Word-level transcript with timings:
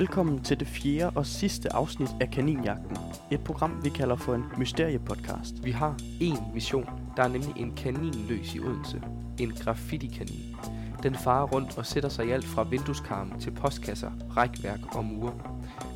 Velkommen 0.00 0.42
til 0.42 0.60
det 0.60 0.68
fjerde 0.68 1.16
og 1.16 1.26
sidste 1.26 1.72
afsnit 1.72 2.08
af 2.20 2.30
Kaninjagten. 2.30 2.96
Et 3.30 3.40
program, 3.40 3.84
vi 3.84 3.88
kalder 3.88 4.16
for 4.16 4.34
en 4.34 4.44
mysteriepodcast. 4.58 5.64
Vi 5.64 5.70
har 5.70 5.96
én 6.20 6.54
mission. 6.54 6.88
Der 7.16 7.22
er 7.22 7.28
nemlig 7.28 7.52
en 7.56 7.72
kanin 7.76 8.14
løs 8.28 8.54
i 8.54 8.60
Odense. 8.60 9.02
En 9.38 9.50
graffiti-kanin. 9.50 10.56
Den 11.02 11.14
farer 11.14 11.46
rundt 11.46 11.78
og 11.78 11.86
sætter 11.86 12.08
sig 12.08 12.26
i 12.26 12.30
alt 12.30 12.44
fra 12.44 12.62
vindueskarmen 12.62 13.40
til 13.40 13.50
postkasser, 13.50 14.10
rækværk 14.36 14.96
og 14.96 15.04
mure. 15.04 15.32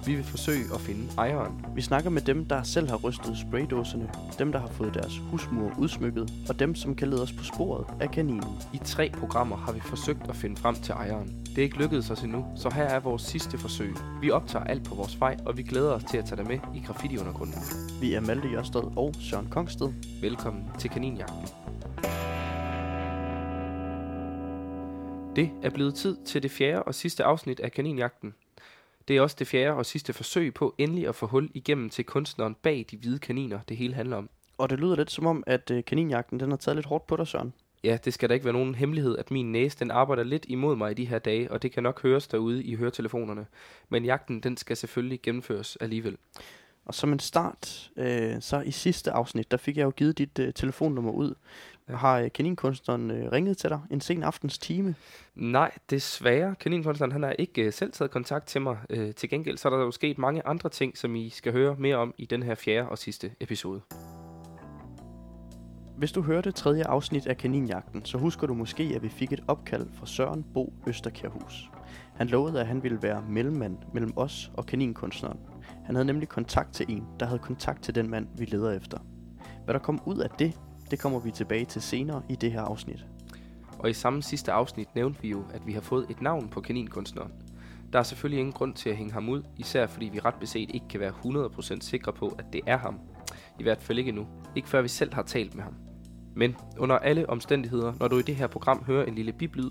Vi 0.06 0.14
vil 0.14 0.24
forsøge 0.24 0.64
at 0.74 0.80
finde 0.80 1.08
ejeren. 1.18 1.66
Vi 1.74 1.82
snakker 1.82 2.10
med 2.10 2.22
dem, 2.22 2.44
der 2.44 2.62
selv 2.62 2.88
har 2.88 2.96
rystet 2.96 3.38
spraydåserne, 3.38 4.10
dem, 4.38 4.52
der 4.52 4.58
har 4.58 4.68
fået 4.68 4.94
deres 4.94 5.18
husmur 5.30 5.72
udsmykket, 5.78 6.32
og 6.48 6.58
dem, 6.58 6.74
som 6.74 6.94
kan 6.94 7.08
lede 7.08 7.22
os 7.22 7.32
på 7.32 7.44
sporet 7.44 7.86
af 8.00 8.10
kaninen. 8.10 8.44
I 8.72 8.78
tre 8.84 9.10
programmer 9.18 9.56
har 9.56 9.72
vi 9.72 9.80
forsøgt 9.80 10.28
at 10.28 10.36
finde 10.36 10.56
frem 10.56 10.74
til 10.74 10.92
ejeren. 10.92 11.36
Det 11.46 11.58
er 11.58 11.62
ikke 11.62 11.78
lykkedes 11.78 12.10
os 12.10 12.22
endnu, 12.22 12.44
så 12.56 12.70
her 12.74 12.84
er 12.84 13.00
vores 13.00 13.22
sidste 13.22 13.58
forsøg. 13.58 13.94
Vi 14.20 14.30
optager 14.30 14.64
alt 14.64 14.84
på 14.84 14.94
vores 14.94 15.20
vej, 15.20 15.36
og 15.46 15.56
vi 15.56 15.62
glæder 15.62 15.92
os 15.92 16.04
til 16.04 16.18
at 16.18 16.24
tage 16.24 16.36
dig 16.36 16.46
med 16.46 16.58
i 16.74 16.82
graffiti-undergrunden. 16.86 17.58
Vi 18.00 18.14
er 18.14 18.20
Malte 18.20 18.48
Jørsted 18.48 18.82
og 18.96 19.14
Søren 19.20 19.48
Kongsted. 19.50 19.92
Velkommen 20.20 20.64
til 20.78 20.90
Kaninjagten. 20.90 21.48
Det 25.36 25.50
er 25.62 25.70
blevet 25.70 25.94
tid 25.94 26.16
til 26.24 26.42
det 26.42 26.50
fjerde 26.50 26.82
og 26.82 26.94
sidste 26.94 27.24
afsnit 27.24 27.60
af 27.60 27.72
Kaninjagten. 27.72 28.34
Det 29.08 29.16
er 29.16 29.20
også 29.20 29.36
det 29.38 29.46
fjerde 29.46 29.76
og 29.76 29.86
sidste 29.86 30.12
forsøg 30.12 30.54
på 30.54 30.74
endelig 30.78 31.08
at 31.08 31.14
få 31.14 31.26
hul 31.26 31.50
igennem 31.54 31.90
til 31.90 32.04
kunstneren 32.04 32.56
bag 32.62 32.86
de 32.90 32.96
hvide 32.96 33.18
kaniner, 33.18 33.58
det 33.68 33.76
hele 33.76 33.94
handler 33.94 34.16
om. 34.16 34.28
Og 34.58 34.70
det 34.70 34.80
lyder 34.80 34.96
lidt 34.96 35.10
som 35.10 35.26
om, 35.26 35.44
at 35.46 35.70
øh, 35.70 35.84
kaninjagten 35.84 36.40
den 36.40 36.50
har 36.50 36.56
taget 36.56 36.76
lidt 36.76 36.86
hårdt 36.86 37.06
på 37.06 37.16
dig, 37.16 37.26
Søren. 37.26 37.52
Ja, 37.84 37.98
det 38.04 38.14
skal 38.14 38.28
da 38.28 38.34
ikke 38.34 38.44
være 38.44 38.52
nogen 38.52 38.74
hemmelighed, 38.74 39.18
at 39.18 39.30
min 39.30 39.52
næse 39.52 39.78
den 39.78 39.90
arbejder 39.90 40.22
lidt 40.22 40.46
imod 40.48 40.76
mig 40.76 40.90
i 40.90 40.94
de 40.94 41.04
her 41.04 41.18
dage, 41.18 41.50
og 41.50 41.62
det 41.62 41.72
kan 41.72 41.82
nok 41.82 42.02
høres 42.02 42.26
derude 42.26 42.64
i 42.64 42.74
høretelefonerne. 42.74 43.46
Men 43.88 44.04
jagten 44.04 44.40
den 44.40 44.56
skal 44.56 44.76
selvfølgelig 44.76 45.22
gennemføres 45.22 45.76
alligevel. 45.76 46.16
Og 46.84 46.94
som 46.94 47.12
en 47.12 47.18
start, 47.18 47.90
øh, 47.96 48.36
så 48.40 48.60
i 48.60 48.70
sidste 48.70 49.10
afsnit, 49.10 49.50
der 49.50 49.56
fik 49.56 49.76
jeg 49.76 49.84
jo 49.84 49.90
givet 49.90 50.18
dit 50.18 50.38
øh, 50.38 50.52
telefonnummer 50.52 51.12
ud. 51.12 51.34
Ja. 51.88 51.96
Har 51.96 52.18
øh, 52.18 52.30
kaninkunstneren 52.34 53.10
øh, 53.10 53.32
ringet 53.32 53.56
til 53.56 53.70
dig 53.70 53.80
en 53.90 54.00
sen 54.00 54.22
aftens 54.22 54.58
time? 54.58 54.94
Nej, 55.34 55.70
desværre. 55.90 56.54
Kaninkunstneren 56.54 57.12
han 57.12 57.22
har 57.22 57.30
ikke 57.30 57.62
øh, 57.62 57.72
selv 57.72 57.92
taget 57.92 58.10
kontakt 58.10 58.46
til 58.46 58.62
mig. 58.62 58.78
Til 59.16 59.28
gengæld 59.28 59.58
så 59.58 59.68
er 59.68 59.76
der 59.76 59.84
jo 59.84 59.90
sket 59.90 60.18
mange 60.18 60.46
andre 60.46 60.68
ting, 60.68 60.98
som 60.98 61.14
I 61.16 61.30
skal 61.30 61.52
høre 61.52 61.76
mere 61.78 61.96
om 61.96 62.14
i 62.18 62.26
den 62.26 62.42
her 62.42 62.54
fjerde 62.54 62.88
og 62.88 62.98
sidste 62.98 63.30
episode. 63.40 63.80
Hvis 65.96 66.12
du 66.12 66.22
hørte 66.22 66.52
tredje 66.52 66.86
afsnit 66.86 67.26
af 67.26 67.36
Kaninjagten, 67.36 68.04
så 68.04 68.18
husker 68.18 68.46
du 68.46 68.54
måske, 68.54 68.92
at 68.94 69.02
vi 69.02 69.08
fik 69.08 69.32
et 69.32 69.44
opkald 69.48 69.86
fra 69.92 70.06
Søren 70.06 70.44
Bo 70.54 70.72
Østerkærhus. 70.86 71.70
Han 72.14 72.28
lovede, 72.28 72.60
at 72.60 72.66
han 72.66 72.82
ville 72.82 73.02
være 73.02 73.24
mellemmand 73.28 73.78
mellem 73.92 74.12
os 74.16 74.50
og 74.56 74.66
kaninkunstneren. 74.66 75.38
Han 75.84 75.94
havde 75.94 76.04
nemlig 76.04 76.28
kontakt 76.28 76.74
til 76.74 76.86
en, 76.88 77.04
der 77.20 77.26
havde 77.26 77.38
kontakt 77.38 77.82
til 77.82 77.94
den 77.94 78.10
mand, 78.10 78.28
vi 78.38 78.44
leder 78.44 78.72
efter. 78.72 78.98
Hvad 79.64 79.74
der 79.74 79.80
kom 79.80 80.00
ud 80.06 80.18
af 80.18 80.30
det, 80.38 80.58
det 80.90 80.98
kommer 80.98 81.18
vi 81.18 81.30
tilbage 81.30 81.64
til 81.64 81.82
senere 81.82 82.22
i 82.28 82.34
det 82.34 82.52
her 82.52 82.62
afsnit. 82.62 83.06
Og 83.78 83.90
i 83.90 83.92
samme 83.92 84.22
sidste 84.22 84.52
afsnit 84.52 84.94
nævnte 84.94 85.22
vi 85.22 85.28
jo, 85.28 85.44
at 85.54 85.66
vi 85.66 85.72
har 85.72 85.80
fået 85.80 86.06
et 86.10 86.22
navn 86.22 86.48
på 86.48 86.60
kaninkunstneren. 86.60 87.32
Der 87.92 87.98
er 87.98 88.02
selvfølgelig 88.02 88.38
ingen 88.38 88.52
grund 88.52 88.74
til 88.74 88.90
at 88.90 88.96
hænge 88.96 89.12
ham 89.12 89.28
ud, 89.28 89.42
især 89.56 89.86
fordi 89.86 90.06
vi 90.06 90.18
ret 90.18 90.34
beset 90.34 90.70
ikke 90.74 90.88
kan 90.88 91.00
være 91.00 91.12
100% 91.24 91.80
sikre 91.80 92.12
på, 92.12 92.28
at 92.38 92.44
det 92.52 92.60
er 92.66 92.76
ham. 92.76 93.00
I 93.58 93.62
hvert 93.62 93.82
fald 93.82 93.98
ikke 93.98 94.12
nu. 94.12 94.26
Ikke 94.56 94.68
før 94.68 94.82
vi 94.82 94.88
selv 94.88 95.14
har 95.14 95.22
talt 95.22 95.54
med 95.54 95.62
ham. 95.62 95.74
Men 96.36 96.56
under 96.78 96.98
alle 96.98 97.30
omstændigheder, 97.30 97.92
når 98.00 98.08
du 98.08 98.18
i 98.18 98.22
det 98.22 98.36
her 98.36 98.46
program 98.46 98.84
hører 98.84 99.04
en 99.04 99.14
lille 99.14 99.32
biblyd, 99.32 99.70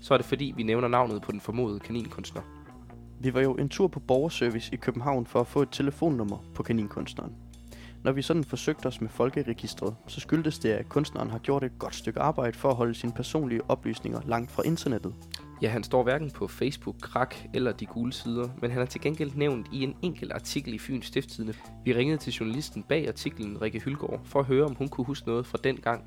så 0.00 0.14
er 0.14 0.18
det 0.18 0.26
fordi, 0.26 0.52
vi 0.56 0.62
nævner 0.62 0.88
navnet 0.88 1.22
på 1.22 1.32
den 1.32 1.40
formodede 1.40 1.80
kaninkunstner. 1.80 2.42
Vi 3.20 3.34
var 3.34 3.40
jo 3.40 3.54
en 3.54 3.68
tur 3.68 3.88
på 3.88 4.00
borgerservice 4.00 4.72
i 4.72 4.76
København 4.76 5.26
for 5.26 5.40
at 5.40 5.46
få 5.46 5.62
et 5.62 5.68
telefonnummer 5.70 6.38
på 6.54 6.62
kaninkunstneren. 6.62 7.34
Når 8.04 8.12
vi 8.12 8.22
sådan 8.22 8.44
forsøgte 8.44 8.86
os 8.86 9.00
med 9.00 9.08
folkeregistret, 9.08 9.96
så 10.06 10.20
skyldtes 10.20 10.58
det, 10.58 10.70
at 10.70 10.88
kunstneren 10.88 11.30
har 11.30 11.38
gjort 11.38 11.64
et 11.64 11.78
godt 11.78 11.94
stykke 11.94 12.20
arbejde 12.20 12.58
for 12.58 12.68
at 12.70 12.76
holde 12.76 12.94
sine 12.94 13.12
personlige 13.12 13.70
oplysninger 13.70 14.20
langt 14.26 14.50
fra 14.50 14.62
internettet. 14.62 15.14
Ja, 15.62 15.68
han 15.68 15.84
står 15.84 16.02
hverken 16.02 16.30
på 16.30 16.48
Facebook, 16.48 16.96
Krak 17.00 17.34
eller 17.54 17.72
de 17.72 17.86
gule 17.86 18.12
sider, 18.12 18.48
men 18.60 18.70
han 18.70 18.82
er 18.82 18.86
til 18.86 19.00
gengæld 19.00 19.34
nævnt 19.34 19.68
i 19.72 19.82
en 19.82 19.96
enkelt 20.02 20.32
artikel 20.32 20.74
i 20.74 20.78
Fyns 20.78 21.06
Stiftstidende. 21.06 21.54
Vi 21.84 21.94
ringede 21.94 22.18
til 22.18 22.32
journalisten 22.32 22.82
bag 22.82 23.08
artiklen, 23.08 23.62
Rikke 23.62 23.80
Hylgaard, 23.80 24.20
for 24.24 24.40
at 24.40 24.46
høre, 24.46 24.64
om 24.64 24.74
hun 24.74 24.88
kunne 24.88 25.04
huske 25.04 25.26
noget 25.26 25.46
fra 25.46 25.58
den 25.64 25.76
gang. 25.76 26.04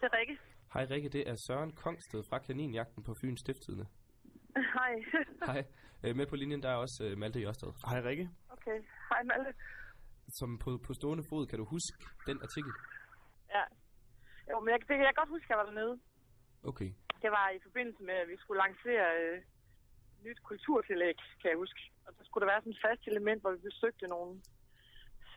Det 0.00 0.08
er 0.12 0.18
Rikke. 0.18 0.38
Hej 0.72 0.86
Rikke, 0.90 1.08
det 1.08 1.28
er 1.30 1.36
Søren 1.36 1.72
Kongsted 1.72 2.22
fra 2.22 2.38
Kaninjagten 2.38 3.02
på 3.02 3.14
Fyns 3.14 3.40
Stiftstidende. 3.40 3.86
Hej. 4.78 4.92
Hej. 5.50 5.60
Øh, 6.04 6.16
Med 6.16 6.26
på 6.26 6.36
linjen 6.36 6.62
der 6.62 6.68
er 6.68 6.74
også 6.84 6.98
øh, 7.06 7.18
Malte 7.18 7.40
Jørsted. 7.40 7.70
Hej 7.90 8.00
Rikke. 8.08 8.30
Okay. 8.48 8.78
Hej 9.10 9.22
Malte. 9.30 9.52
Som 10.38 10.58
på, 10.58 10.70
på 10.86 10.92
stående 10.94 11.24
fod, 11.30 11.46
kan 11.46 11.58
du 11.58 11.64
huske 11.64 11.96
den 12.26 12.38
artikel? 12.46 12.72
Ja. 13.56 13.64
Jo, 14.50 14.60
men 14.60 14.68
jeg, 14.72 14.78
det 14.80 14.88
kan 14.98 15.06
jeg 15.10 15.14
godt 15.20 15.28
huske, 15.28 15.44
at 15.46 15.50
jeg 15.50 15.58
var 15.58 15.64
dernede. 15.70 15.94
Okay. 16.70 16.90
Det 17.22 17.30
var 17.36 17.46
i 17.56 17.60
forbindelse 17.66 18.02
med, 18.08 18.14
at 18.14 18.28
vi 18.28 18.36
skulle 18.42 18.60
lancere 18.64 19.06
øh, 19.22 19.38
nyt 20.26 20.40
kulturtillæg, 20.48 21.16
kan 21.40 21.50
jeg 21.50 21.58
huske. 21.64 21.80
Og 22.06 22.10
så 22.16 22.20
skulle 22.24 22.42
der 22.46 22.52
være 22.52 22.60
sådan 22.60 22.72
et 22.76 22.84
fast 22.86 23.02
element, 23.12 23.40
hvor 23.42 23.52
vi 23.56 23.60
besøgte 23.70 24.06
nogle 24.14 24.40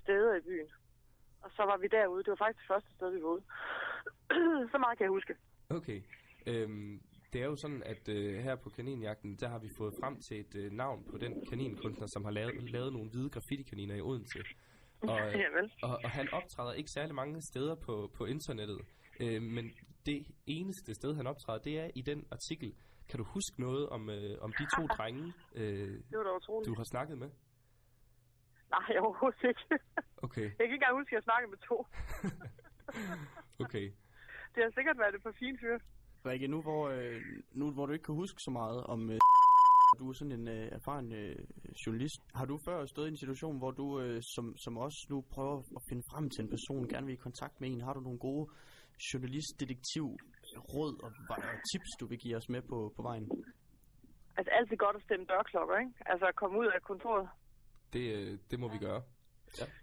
steder 0.01 0.35
i 0.35 0.41
byen. 0.49 0.69
Og 1.43 1.49
så 1.55 1.61
var 1.69 1.77
vi 1.77 1.87
derude. 1.87 2.23
Det 2.23 2.29
var 2.33 2.41
faktisk 2.45 2.61
det 2.63 2.71
første 2.73 2.91
sted, 2.95 3.09
vi 3.15 3.21
var 3.23 3.29
ude. 3.35 3.43
så 4.71 4.77
meget 4.83 4.97
kan 4.97 5.05
jeg 5.07 5.15
huske. 5.17 5.33
Okay. 5.69 5.99
Øhm, 6.47 7.01
det 7.33 7.41
er 7.41 7.45
jo 7.45 7.55
sådan, 7.55 7.83
at 7.83 8.09
øh, 8.09 8.43
her 8.43 8.55
på 8.55 8.69
Kaninjagten, 8.69 9.35
der 9.35 9.47
har 9.49 9.59
vi 9.59 9.69
fået 9.77 9.93
frem 10.01 10.21
til 10.21 10.39
et 10.39 10.55
øh, 10.55 10.71
navn 10.71 11.03
på 11.11 11.17
den 11.17 11.45
kaninkunstner, 11.49 12.07
som 12.07 12.25
har 12.25 12.31
lavet, 12.31 12.71
lavet 12.71 12.93
nogle 12.93 13.09
hvide 13.09 13.29
graffiti-kaniner 13.29 13.95
i 13.95 14.01
Odense. 14.01 14.39
Og, 15.01 15.17
ja, 15.17 15.49
vel. 15.57 15.73
og, 15.83 15.99
og 16.03 16.09
han 16.09 16.29
optræder 16.33 16.73
ikke 16.73 16.91
særlig 16.91 17.15
mange 17.15 17.41
steder 17.41 17.75
på, 17.75 18.11
på 18.17 18.25
internettet. 18.25 18.79
Øh, 19.19 19.41
men 19.41 19.71
det 20.05 20.27
eneste 20.45 20.93
sted, 20.93 21.15
han 21.15 21.27
optræder, 21.27 21.59
det 21.59 21.79
er 21.79 21.89
i 21.95 22.01
den 22.01 22.27
artikel. 22.31 22.73
Kan 23.09 23.17
du 23.17 23.23
huske 23.23 23.61
noget 23.61 23.89
om, 23.89 24.09
øh, 24.09 24.37
om 24.41 24.51
de 24.59 24.65
to 24.77 24.87
drenge, 24.97 25.33
øh, 25.55 25.99
du 26.65 26.73
har 26.77 26.83
snakket 26.83 27.17
med? 27.17 27.29
Nej, 28.69 28.97
overhovedet 28.99 29.43
ikke. 29.43 29.61
Okay, 30.17 30.41
jeg 30.41 30.55
kan 30.57 30.63
ikke 30.65 30.73
engang 30.73 30.97
huske, 30.99 31.11
at 31.13 31.17
jeg 31.17 31.23
snakkede 31.23 31.49
med 31.51 31.57
to. 31.69 31.77
okay. 33.65 33.91
Det 34.55 34.63
har 34.63 34.71
sikkert 34.77 34.97
været 34.97 35.15
et 35.15 35.23
par 35.23 35.35
fine 35.39 35.57
fyre. 35.61 35.79
Rikke, 36.25 36.47
nu 36.47 36.61
hvor, 36.61 36.89
øh, 36.89 37.21
nu 37.51 37.71
hvor 37.71 37.85
du 37.85 37.93
ikke 37.93 38.03
kan 38.03 38.15
huske 38.15 38.41
så 38.41 38.51
meget 38.51 38.83
om... 38.83 39.11
Øh, 39.11 39.19
du 39.99 40.09
er 40.09 40.13
sådan 40.13 40.31
en 40.39 40.47
øh, 40.47 40.67
erfaren 40.71 41.13
øh, 41.13 41.35
journalist. 41.85 42.19
Har 42.35 42.45
du 42.45 42.59
før 42.67 42.85
stået 42.85 43.07
i 43.07 43.11
en 43.11 43.17
situation, 43.17 43.57
hvor 43.57 43.71
du 43.71 43.99
øh, 44.01 44.21
som, 44.35 44.57
som 44.57 44.77
os 44.77 45.09
nu 45.09 45.17
prøver 45.33 45.57
at 45.77 45.81
finde 45.89 46.03
frem 46.11 46.29
til 46.29 46.41
en 46.43 46.49
person, 46.49 46.87
gerne 46.87 47.05
vil 47.05 47.13
i 47.13 47.25
kontakt 47.27 47.61
med 47.61 47.69
en? 47.69 47.81
Har 47.81 47.93
du 47.93 47.99
nogle 47.99 48.19
gode 48.19 48.49
journalistdetektiv 49.13 50.05
råd 50.73 50.93
og, 51.03 51.11
og 51.29 51.55
tips, 51.71 51.89
du 51.99 52.05
vil 52.07 52.19
give 52.19 52.35
os 52.37 52.49
med 52.49 52.61
på, 52.61 52.93
på 52.95 53.01
vejen? 53.01 53.29
Altså 54.37 54.51
altid 54.51 54.77
godt 54.77 54.95
at 54.95 55.01
stemme 55.01 55.25
dørklokker, 55.25 55.77
ikke? 55.77 55.91
Altså 56.05 56.25
at 56.25 56.35
komme 56.35 56.59
ud 56.59 56.65
af 56.65 56.81
kontoret. 56.81 57.29
Det, 57.93 58.05
øh, 58.15 58.37
det 58.51 58.59
må 58.59 58.67
vi 58.71 58.77
gøre. 58.77 59.01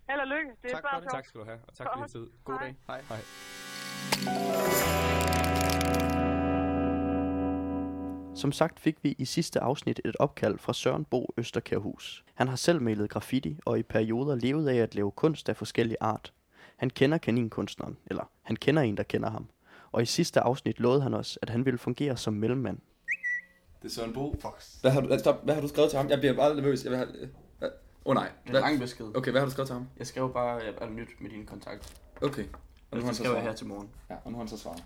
Held 0.09 0.21
og 0.21 0.27
lykke. 0.27 0.51
Det 0.63 0.71
er 0.71 0.75
Tak 0.75 0.85
for 0.93 1.01
det. 1.01 1.11
Tak 1.11 1.27
skal 1.27 1.41
du 1.41 1.45
have, 1.45 1.61
og 1.69 1.75
tak 1.77 1.87
for 1.87 2.01
din 2.01 2.09
tid. 2.09 2.27
God 2.45 2.55
Hej. 2.55 2.65
dag. 2.65 2.75
Hej. 2.87 3.01
Hej. 3.11 3.23
Som 8.37 8.53
sagt 8.53 8.81
fik 8.81 8.97
vi 9.03 9.15
i 9.19 9.25
sidste 9.25 9.61
afsnit 9.61 10.01
et 10.05 10.17
opkald 10.19 10.59
fra 10.59 10.73
Søren 10.73 11.05
Bo 11.05 11.35
Østerkærhus. 11.37 12.25
Han 12.35 12.49
har 12.49 12.57
selv 12.57 12.83
malet 12.83 13.11
graffiti 13.11 13.59
og 13.65 13.79
i 13.79 13.83
perioder 13.83 14.35
levet 14.35 14.69
af 14.69 14.75
at 14.75 14.95
lave 14.95 15.11
kunst 15.11 15.49
af 15.49 15.57
forskellige 15.57 15.97
art. 16.01 16.33
Han 16.77 16.91
kender 16.91 17.19
kaninkunstneren, 17.19 17.97
eller 18.07 18.31
han 18.43 18.57
kender 18.57 18.83
en, 18.83 18.97
der 18.97 19.03
kender 19.03 19.31
ham. 19.31 19.47
Og 19.93 20.03
i 20.03 20.07
sidste 20.07 20.41
afsnit 20.41 20.81
lovede 20.81 21.03
han 21.03 21.15
os, 21.15 21.39
at 21.43 21.51
han 21.51 21.65
ville 21.65 21.79
fungere 21.79 22.17
som 22.17 22.35
mellemmand. 22.35 22.79
Det 23.83 23.89
er 23.89 23.93
Søren 23.93 24.13
Bo. 24.13 24.35
Hvad 24.81 24.91
har, 24.91 25.01
du, 25.01 25.19
stop, 25.19 25.45
hvad 25.45 25.55
har 25.55 25.61
du 25.61 25.69
skrevet 25.69 25.91
til 25.91 25.97
ham? 25.97 26.09
Jeg 26.09 26.19
bliver 26.19 26.35
bare 26.35 26.55
nervøs. 26.55 26.85
Jeg 26.85 26.91
vil 26.91 26.99
have... 26.99 27.09
Åh 27.63 27.69
oh, 28.05 28.15
nej. 28.15 28.31
Hvad? 28.51 28.79
besked. 28.79 29.17
Okay, 29.17 29.31
hvad 29.31 29.41
har 29.41 29.47
du 29.47 29.53
skrevet 29.53 29.69
til 29.69 29.75
ham? 29.75 29.89
Jeg 29.99 30.07
skrev 30.07 30.33
bare, 30.33 30.61
at 30.61 30.67
jeg 30.67 30.89
er 30.89 30.91
nyt 30.91 31.09
med 31.21 31.31
din 31.31 31.47
kontakt. 31.47 32.01
Okay. 32.23 32.45
Og 32.91 32.97
nu 32.97 33.01
har 33.01 33.07
han 33.07 33.15
så 33.15 33.25
svaret. 33.25 33.57
til 33.57 33.67
morgen. 33.67 33.89
Ja, 34.11 34.15
og 34.25 34.31
nu 34.31 34.37
har 34.37 34.45
han 34.45 34.49
så 34.49 34.59
svaret. 34.59 34.85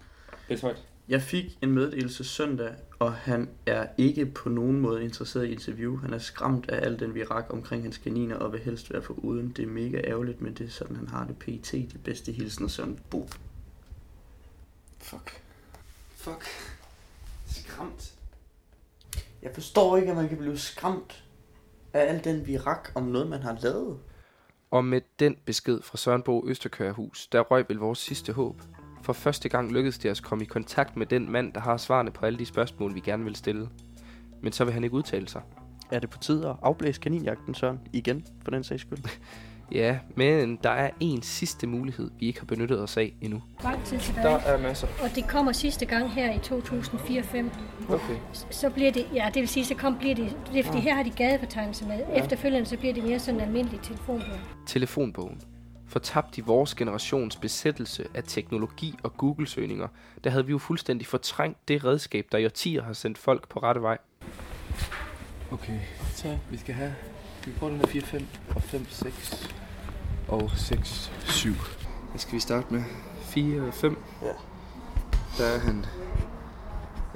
Det 0.50 0.58
er 0.58 0.67
højt. 0.67 0.85
Jeg 1.08 1.23
fik 1.23 1.58
en 1.62 1.73
meddelelse 1.73 2.25
søndag, 2.25 2.75
og 2.99 3.14
han 3.14 3.49
er 3.67 3.87
ikke 3.99 4.26
på 4.26 4.49
nogen 4.49 4.81
måde 4.81 5.05
interesseret 5.05 5.47
i 5.47 5.52
interview. 5.52 5.97
Han 5.97 6.12
er 6.12 6.19
skræmt 6.19 6.70
af 6.70 6.87
al 6.87 7.00
den 7.00 7.14
virak 7.14 7.47
omkring 7.50 7.82
hans 7.82 7.99
kaniner, 7.99 8.37
og 8.37 8.52
vil 8.52 8.61
helst 8.61 8.93
være 8.93 9.02
for 9.02 9.14
uden. 9.14 9.49
Det 9.56 9.62
er 9.62 9.67
mega 9.67 10.00
ærgerligt, 10.05 10.41
men 10.41 10.55
det 10.55 10.67
er 10.67 10.70
sådan, 10.70 10.97
han 10.97 11.08
har 11.08 11.26
det 11.26 11.37
pt. 11.37 11.73
De 11.73 11.99
bedste 12.05 12.32
hilsner, 12.32 12.69
Søren 12.69 13.00
Bo. 13.11 13.29
Fuck. 14.99 15.43
Fuck. 16.14 16.44
Skræmt. 17.47 18.14
Jeg 19.43 19.50
forstår 19.55 19.97
ikke, 19.97 20.11
at 20.11 20.17
man 20.17 20.29
kan 20.29 20.38
blive 20.38 20.58
skræmt 20.58 21.25
af 21.93 22.14
al 22.14 22.25
den 22.25 22.47
virak 22.47 22.93
om 22.94 23.02
noget, 23.02 23.29
man 23.29 23.43
har 23.43 23.58
lavet. 23.62 23.99
Og 24.70 24.85
med 24.85 25.00
den 25.19 25.37
besked 25.44 25.82
fra 25.82 25.99
Søren 25.99 26.23
Bo 26.23 26.49
Østerkørhus, 26.49 27.26
der 27.26 27.41
røg 27.41 27.64
vel 27.69 27.76
vores 27.76 27.99
sidste 27.99 28.32
håb. 28.32 28.62
For 29.02 29.12
første 29.12 29.49
gang 29.49 29.73
lykkedes 29.73 29.99
det 29.99 30.11
os 30.11 30.19
at 30.20 30.25
komme 30.25 30.44
i 30.44 30.47
kontakt 30.47 30.97
med 30.97 31.06
den 31.06 31.32
mand, 31.32 31.52
der 31.52 31.61
har 31.61 31.76
svarene 31.76 32.11
på 32.11 32.26
alle 32.26 32.38
de 32.38 32.47
spørgsmål, 32.47 32.94
vi 32.94 33.00
gerne 33.00 33.25
vil 33.25 33.37
stille. 33.37 33.69
Men 34.41 34.52
så 34.52 34.64
vil 34.64 34.75
han 34.75 34.85
ikke 34.85 34.97
udtale 34.97 35.29
sig. 35.29 35.43
Er 35.91 35.99
det 35.99 36.11
på 36.11 36.19
tide 36.19 36.49
at 36.49 36.56
afblæse 36.62 37.00
kaninjagten, 37.00 37.55
Søren? 37.55 37.81
Igen, 37.93 38.25
for 38.44 38.50
den 38.50 38.64
sags 38.64 38.82
skyld. 38.82 38.99
Ja, 39.73 39.99
men 40.17 40.58
der 40.62 40.70
er 40.70 40.91
en 41.00 41.23
sidste 41.23 41.67
mulighed, 41.67 42.11
vi 42.20 42.26
ikke 42.26 42.38
har 42.41 42.47
benyttet 42.47 42.81
os 42.82 42.97
af 42.97 43.12
endnu. 43.20 43.43
lang 43.62 43.85
tid 43.85 43.99
tilbage. 43.99 44.26
Der 44.26 44.38
er 44.38 44.58
masser. 44.58 44.87
Og 45.02 45.14
det 45.14 45.29
kommer 45.29 45.52
sidste 45.52 45.87
gang 45.87 46.11
her 46.11 46.32
i 46.32 46.37
2004-5. 46.37 47.93
Okay. 47.93 48.17
Så 48.50 48.70
bliver 48.70 48.93
det, 48.93 49.06
ja, 49.14 49.26
det 49.35 49.41
vil 49.41 49.49
sige, 49.49 49.64
så 49.64 49.75
kom, 49.75 49.99
bliver 49.99 50.14
det, 50.14 50.37
det 50.52 50.61
er 50.61 50.64
fordi 50.64 50.79
her 50.81 50.94
har 50.94 51.02
de 51.02 51.11
gadefortegnelse 51.11 51.87
med. 51.87 52.00
Efterfølgende 52.14 52.67
så 52.69 52.76
bliver 52.76 52.94
det 52.94 53.05
mere 53.05 53.19
sådan 53.19 53.41
en 53.41 53.47
almindelig 53.47 53.81
telefonbog. 53.81 54.38
Telefonbogen. 54.67 55.41
Fortabt 55.90 56.38
i 56.38 56.40
vores 56.40 56.75
generations 56.75 57.37
besættelse 57.37 58.06
af 58.14 58.25
teknologi 58.26 58.98
og 59.02 59.16
Google-søgninger, 59.16 59.88
der 60.25 60.31
havde 60.31 60.46
vi 60.46 60.52
jo 60.52 60.58
fuldstændig 60.58 61.06
fortrængt 61.06 61.69
det 61.69 61.84
redskab, 61.84 62.26
der 62.32 62.38
i 62.38 62.44
årtier 62.44 62.82
har 62.82 62.92
sendt 62.92 63.19
folk 63.19 63.48
på 63.48 63.58
rette 63.58 63.82
vej. 63.82 63.98
Okay, 65.52 65.78
så 66.14 66.38
vi 66.50 66.56
skal 66.56 66.75
have... 66.75 66.94
Vi 67.44 67.52
får 67.52 67.69
den 67.69 67.76
her 67.76 67.87
4, 67.87 68.02
5 68.02 68.26
og 68.54 68.62
5, 68.62 68.87
6 68.88 69.54
og 70.28 70.50
6, 70.56 71.12
7. 71.25 71.52
Hvad 72.10 72.19
skal 72.19 72.34
vi 72.34 72.40
starte 72.40 72.66
med? 72.75 72.82
4 73.22 73.62
og 73.62 73.75
5? 73.75 73.98
Ja. 74.22 74.26
Der 75.38 75.44
er 75.44 75.58
han... 75.58 75.87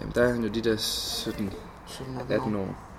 Jamen, 0.00 0.12
der 0.14 0.22
er 0.22 0.32
han 0.32 0.42
jo 0.42 0.48
de 0.48 0.60
der 0.60 0.76
17, 0.76 1.52
18 2.30 2.54
år. 2.56 2.93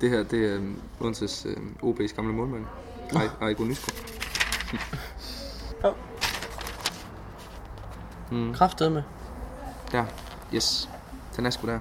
Det 0.00 0.10
her, 0.10 0.22
det 0.22 0.52
er 0.52 0.58
um, 0.58 0.80
Odenses 1.00 1.46
um, 1.56 1.76
OB's 1.82 2.14
gamle 2.16 2.32
målmand. 2.32 2.64
Ej, 3.14 3.28
Ejgo 3.40 3.64
Nysko. 3.64 3.90
Mm. 8.30 8.54
Kraftet 8.54 8.92
med. 8.92 9.02
Der. 9.92 10.04
Yes. 10.54 10.88
Den 11.36 11.46
er 11.46 11.50
sgu 11.50 11.66
der. 11.66 11.80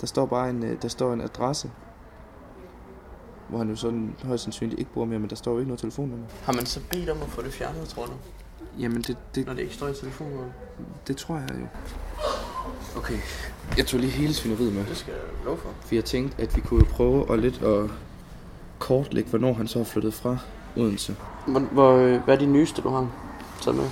Der 0.00 0.06
står 0.06 0.26
bare 0.26 0.50
en, 0.50 0.62
øh, 0.64 0.82
der 0.82 0.88
står 0.88 1.12
en 1.12 1.20
adresse. 1.20 1.70
Hvor 3.48 3.58
han 3.58 3.68
jo 3.68 3.76
sådan 3.76 4.16
højst 4.24 4.42
sandsynligt 4.44 4.78
ikke 4.78 4.92
bor 4.92 5.04
mere, 5.04 5.18
men 5.18 5.30
der 5.30 5.36
står 5.36 5.52
jo 5.52 5.58
ikke 5.58 5.68
noget 5.68 5.80
telefonnummer. 5.80 6.26
Har 6.42 6.52
man 6.52 6.66
så 6.66 6.80
bedt 6.90 7.10
om 7.10 7.22
at 7.22 7.28
få 7.28 7.42
det 7.42 7.52
fjernet, 7.52 7.88
tror 7.88 8.06
du? 8.06 8.12
Jamen, 8.78 9.02
det, 9.02 9.16
det, 9.34 9.46
Når 9.46 9.54
det 9.54 9.62
ikke 9.62 9.74
står 9.74 9.88
i 9.88 9.94
telefonen? 9.94 10.52
det 11.06 11.16
tror 11.16 11.36
jeg 11.36 11.50
jo. 11.60 11.66
Okay. 12.96 13.18
Jeg 13.76 13.86
tog 13.86 14.00
lige 14.00 14.12
hele 14.12 14.34
svineriet 14.34 14.72
med. 14.72 14.86
Det 14.86 14.96
skal 14.96 15.12
jeg 15.12 15.44
love 15.44 15.56
for. 15.58 15.68
For 15.80 15.94
jeg 15.94 16.04
tænkte, 16.04 16.42
at 16.42 16.56
vi 16.56 16.60
kunne 16.60 16.84
prøve 16.84 17.32
at 17.32 17.38
lidt 17.38 17.62
at 17.62 17.90
kortlægge, 18.78 19.30
hvornår 19.30 19.52
han 19.52 19.68
så 19.68 19.80
er 19.80 19.84
flyttet 19.84 20.14
fra 20.14 20.36
Odense. 20.76 21.16
Hvor, 21.46 21.60
hvor, 21.60 21.96
øh, 21.96 22.24
hvad 22.24 22.34
er 22.34 22.38
de 22.38 22.46
nyeste, 22.46 22.82
du 22.82 22.88
har 22.88 23.10
taget 23.60 23.76
med? 23.76 23.84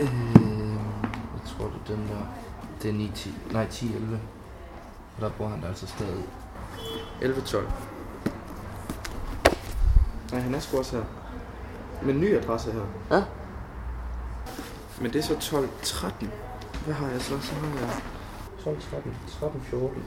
Øh, 0.00 0.08
jeg 1.34 1.42
tror, 1.46 1.64
det 1.64 1.92
er 1.92 1.96
den 1.96 2.08
der. 2.08 2.26
Det 2.82 2.90
er 2.90 2.94
9, 2.94 3.10
10, 3.14 3.34
nej 3.52 3.66
10, 3.66 3.94
11. 3.94 4.20
Og 5.16 5.22
der 5.22 5.30
bor 5.30 5.48
han 5.48 5.60
der 5.60 5.68
altså 5.68 5.86
stadig. 5.86 6.24
11, 7.20 7.40
12. 7.40 7.68
Nej, 10.32 10.40
han 10.40 10.54
er 10.54 10.60
sgu 10.60 10.78
også 10.78 10.96
her. 10.96 11.04
Med 12.02 12.14
en 12.14 12.20
ny 12.20 12.36
adresse 12.36 12.72
her. 12.72 13.16
Ja. 13.16 13.22
Men 15.00 15.12
det 15.12 15.18
er 15.18 15.22
så 15.22 15.38
12, 15.38 15.68
13. 15.82 16.30
Hvad 16.84 16.94
har 16.94 17.08
jeg 17.10 17.20
så? 17.20 17.40
Så 17.40 17.54
har 17.54 17.80
jeg 17.80 17.90
12, 18.64 18.80
13, 18.90 19.14
13, 19.40 19.60
14. 19.62 20.02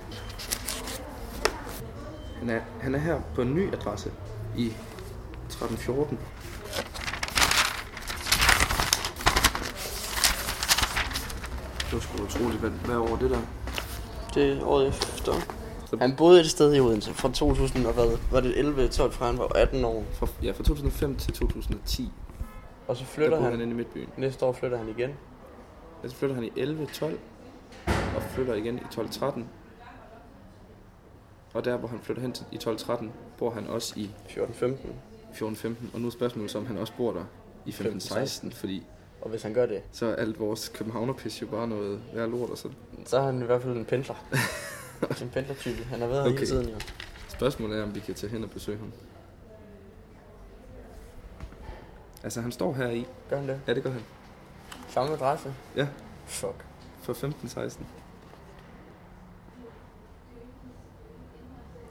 Han 2.39 2.49
er, 2.49 2.59
han 2.81 2.95
er 2.95 2.99
her 2.99 3.21
på 3.35 3.41
en 3.41 3.55
ny 3.55 3.73
adresse 3.73 4.11
i 4.57 4.73
13, 5.49 5.77
14. 5.77 6.19
Det 11.79 11.93
var 11.93 11.99
sgu 11.99 12.23
utroligt, 12.23 12.59
hvad, 12.59 12.69
hvad 12.69 12.95
år 12.95 13.15
det 13.15 13.29
der? 13.29 13.39
Det 14.33 14.57
er 14.57 14.65
året 14.65 14.87
efter. 14.87 15.33
Han 15.99 16.15
boede 16.15 16.39
et 16.39 16.49
sted 16.49 16.75
i 16.75 16.79
Odense 16.79 17.13
fra 17.13 17.31
2000 17.31 17.85
og 17.85 17.93
hvad? 17.93 18.17
Var 18.31 18.39
det 18.39 18.57
11, 18.59 18.87
12 18.87 19.11
fra 19.11 19.25
han 19.25 19.37
var 19.37 19.47
18 19.55 19.85
år? 19.85 20.03
Fra, 20.13 20.27
ja, 20.43 20.51
fra 20.51 20.63
2005 20.63 21.15
til 21.15 21.33
2010, 21.33 22.11
Og 22.87 22.97
så 22.97 23.05
flytter 23.05 23.41
han. 23.41 23.51
han 23.51 23.61
inde 23.61 23.73
i 23.73 23.75
Midtbyen. 23.75 24.09
Næste 24.17 24.45
år 24.45 24.53
flytter 24.53 24.77
han 24.77 24.89
igen. 24.97 25.09
Ja, 26.03 26.07
så 26.07 26.15
flytter 26.15 26.35
han 26.35 26.43
i 26.43 26.51
11, 26.55 26.85
12, 26.85 27.19
og 27.87 28.21
flytter 28.21 28.53
igen 28.53 28.77
i 28.77 28.81
12, 28.91 29.09
13. 29.09 29.49
Og 31.53 31.65
der, 31.65 31.77
hvor 31.77 31.87
han 31.87 31.99
flytter 31.99 32.21
hen 32.21 32.31
til 32.31 32.45
i 32.51 32.57
12, 32.57 32.77
13, 32.77 33.11
bor 33.37 33.51
han 33.51 33.67
også 33.67 33.93
i 33.99 34.09
14, 34.29 34.55
15. 34.55 34.89
14, 35.33 35.55
15. 35.55 35.91
Og 35.93 36.01
nu 36.01 36.07
er 36.07 36.11
spørgsmålet 36.11 36.51
så, 36.51 36.57
om 36.57 36.65
han 36.65 36.77
også 36.77 36.93
bor 36.97 37.13
der 37.13 37.23
i 37.65 37.71
15, 37.71 37.99
16, 37.99 38.51
fordi 38.51 38.83
Og 39.21 39.29
hvis 39.29 39.43
han 39.43 39.53
gør 39.53 39.65
det, 39.65 39.83
så 39.91 40.05
er 40.05 40.15
alt 40.15 40.39
vores 40.39 40.69
københavnerpis 40.69 41.41
jo 41.41 41.47
bare 41.47 41.67
noget 41.67 42.01
værd 42.13 42.29
lort 42.29 42.49
og 42.49 42.57
så. 42.57 42.69
så 43.05 43.17
er 43.17 43.21
han 43.21 43.41
i 43.41 43.45
hvert 43.45 43.61
fald 43.61 43.77
en 43.77 43.85
pendler. 43.85 44.25
en 45.21 45.29
pendlertype. 45.29 45.83
Han 45.83 45.99
har 46.01 46.07
været. 46.07 46.25
Okay. 46.25 46.33
hele 46.33 46.45
tiden 46.45 46.69
jo. 46.69 46.75
Spørgsmålet 47.27 47.79
er, 47.79 47.83
om 47.83 47.95
vi 47.95 47.99
kan 47.99 48.15
tage 48.15 48.31
hen 48.31 48.43
og 48.43 48.49
besøge 48.49 48.77
ham. 48.77 48.91
Altså, 52.23 52.41
han 52.41 52.51
står 52.51 52.73
her 52.73 52.89
i. 52.89 53.05
Gør 53.29 53.37
han 53.37 53.47
det? 53.47 53.61
Ja, 53.67 53.73
det 53.73 53.83
gør 53.83 53.89
han. 53.91 54.01
Samme 54.93 55.13
adresse? 55.13 55.55
Ja. 55.75 55.87
Fuck. 56.25 56.65
For 57.01 57.13
15, 57.13 57.49
16. 57.49 57.87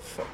Fuck. 0.01 0.27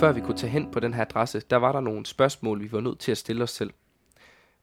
Før 0.00 0.12
vi 0.12 0.20
kunne 0.20 0.36
tage 0.36 0.50
hen 0.50 0.70
på 0.70 0.80
den 0.80 0.94
her 0.94 1.02
adresse, 1.02 1.42
der 1.50 1.56
var 1.56 1.72
der 1.72 1.80
nogle 1.80 2.06
spørgsmål, 2.06 2.62
vi 2.62 2.72
var 2.72 2.80
nødt 2.80 2.98
til 2.98 3.12
at 3.12 3.18
stille 3.18 3.42
os 3.42 3.50
selv. 3.50 3.72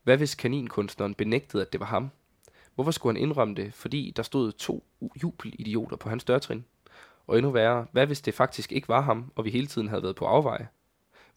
Hvad 0.04 0.18
hvis 0.18 0.36
kaninkunstneren 0.36 1.14
benægtede, 1.14 1.62
at 1.62 1.72
det 1.72 1.80
var 1.80 1.86
ham? 1.86 2.10
Hvorfor 2.76 2.92
skulle 2.92 3.16
han 3.16 3.24
indrømme 3.24 3.56
det, 3.56 3.74
fordi 3.74 4.14
der 4.16 4.24
stod 4.24 4.52
to 4.52 4.84
jubelidioter 5.24 5.98
på 5.98 6.10
hans 6.10 6.24
dørtrin? 6.24 6.66
Og 7.28 7.38
endnu 7.38 7.52
værre, 7.52 7.86
hvad 7.92 8.08
hvis 8.08 8.22
det 8.22 8.34
faktisk 8.34 8.72
ikke 8.72 8.90
var 8.90 9.02
ham, 9.02 9.32
og 9.36 9.46
vi 9.46 9.50
hele 9.50 9.68
tiden 9.68 9.88
havde 9.88 10.04
været 10.04 10.16
på 10.16 10.26
afveje? 10.26 10.68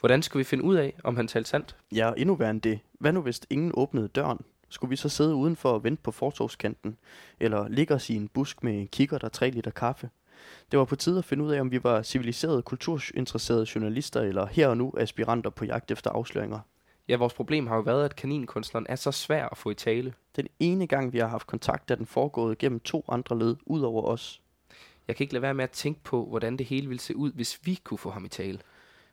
Hvordan 0.07 0.23
skulle 0.23 0.41
vi 0.41 0.45
finde 0.45 0.65
ud 0.65 0.75
af, 0.75 0.95
om 1.05 1.17
han 1.17 1.29
talte 1.29 1.51
sandt? 1.51 1.77
Ja, 1.93 2.13
endnu 2.17 2.35
værre 2.35 2.51
end 2.51 2.61
det. 2.61 2.79
Hvad 3.01 3.13
nu 3.13 3.21
hvis 3.21 3.41
ingen 3.51 3.73
åbnede 3.75 4.09
døren? 4.09 4.41
Skulle 4.69 4.89
vi 4.89 4.97
så 4.97 5.09
sidde 5.09 5.35
udenfor 5.35 5.71
og 5.71 5.85
vente 5.85 6.03
på 6.03 6.11
fortovskanten? 6.11 6.97
Eller 7.41 7.69
ligge 7.69 7.95
os 7.95 8.11
i 8.11 8.15
en 8.15 8.29
busk 8.29 8.65
med 8.65 8.81
en 8.81 8.89
kikkert 8.89 9.25
og 9.25 9.33
3 9.33 9.51
liter 9.51 9.71
kaffe? 9.71 10.11
Det 10.71 10.79
var 10.79 10.85
på 10.85 10.97
tide 10.97 11.19
at 11.19 11.25
finde 11.25 11.45
ud 11.45 11.53
af, 11.53 11.61
om 11.61 11.71
vi 11.71 11.85
var 11.85 12.03
civiliserede, 12.03 12.63
kulturinteresserede 12.63 13.67
journalister, 13.75 14.21
eller 14.21 14.47
her 14.47 14.69
og 14.69 14.77
nu 14.77 14.93
aspiranter 14.97 15.51
på 15.51 15.65
jagt 15.65 15.91
efter 15.91 16.11
afsløringer. 16.11 16.61
Ja, 17.09 17.17
vores 17.17 17.35
problem 17.35 17.67
har 17.67 17.77
jo 17.77 17.83
været, 17.83 18.05
at 18.05 18.17
kaninkunstneren 18.17 18.87
er 18.89 18.97
så 18.97 19.13
svær 19.13 19.49
at 19.49 19.59
få 19.59 19.71
i 19.71 19.75
tale. 19.75 20.15
Den 20.37 20.47
ene 20.59 20.87
gang, 20.87 21.13
vi 21.13 21.19
har 21.19 21.29
haft 21.29 21.47
kontakt, 21.47 21.91
er 21.91 21.95
den 21.95 22.07
foregået 22.07 22.59
gennem 22.59 22.81
to 22.81 23.05
andre 23.09 23.39
led 23.39 23.57
ud 23.67 23.81
over 23.81 24.03
os. 24.03 24.41
Jeg 25.09 25.17
kan 25.17 25.25
ikke 25.25 25.35
lade 25.35 25.43
være 25.43 25.55
med 25.55 25.65
at 25.65 25.71
tænke 25.71 26.01
på, 26.05 26.27
hvordan 26.27 26.57
det 26.57 26.67
hele 26.67 26.89
ville 26.89 27.01
se 27.01 27.17
ud, 27.17 27.33
hvis 27.33 27.61
vi 27.65 27.81
kunne 27.85 27.99
få 27.99 28.11
ham 28.11 28.25
i 28.25 28.29
tale. 28.29 28.59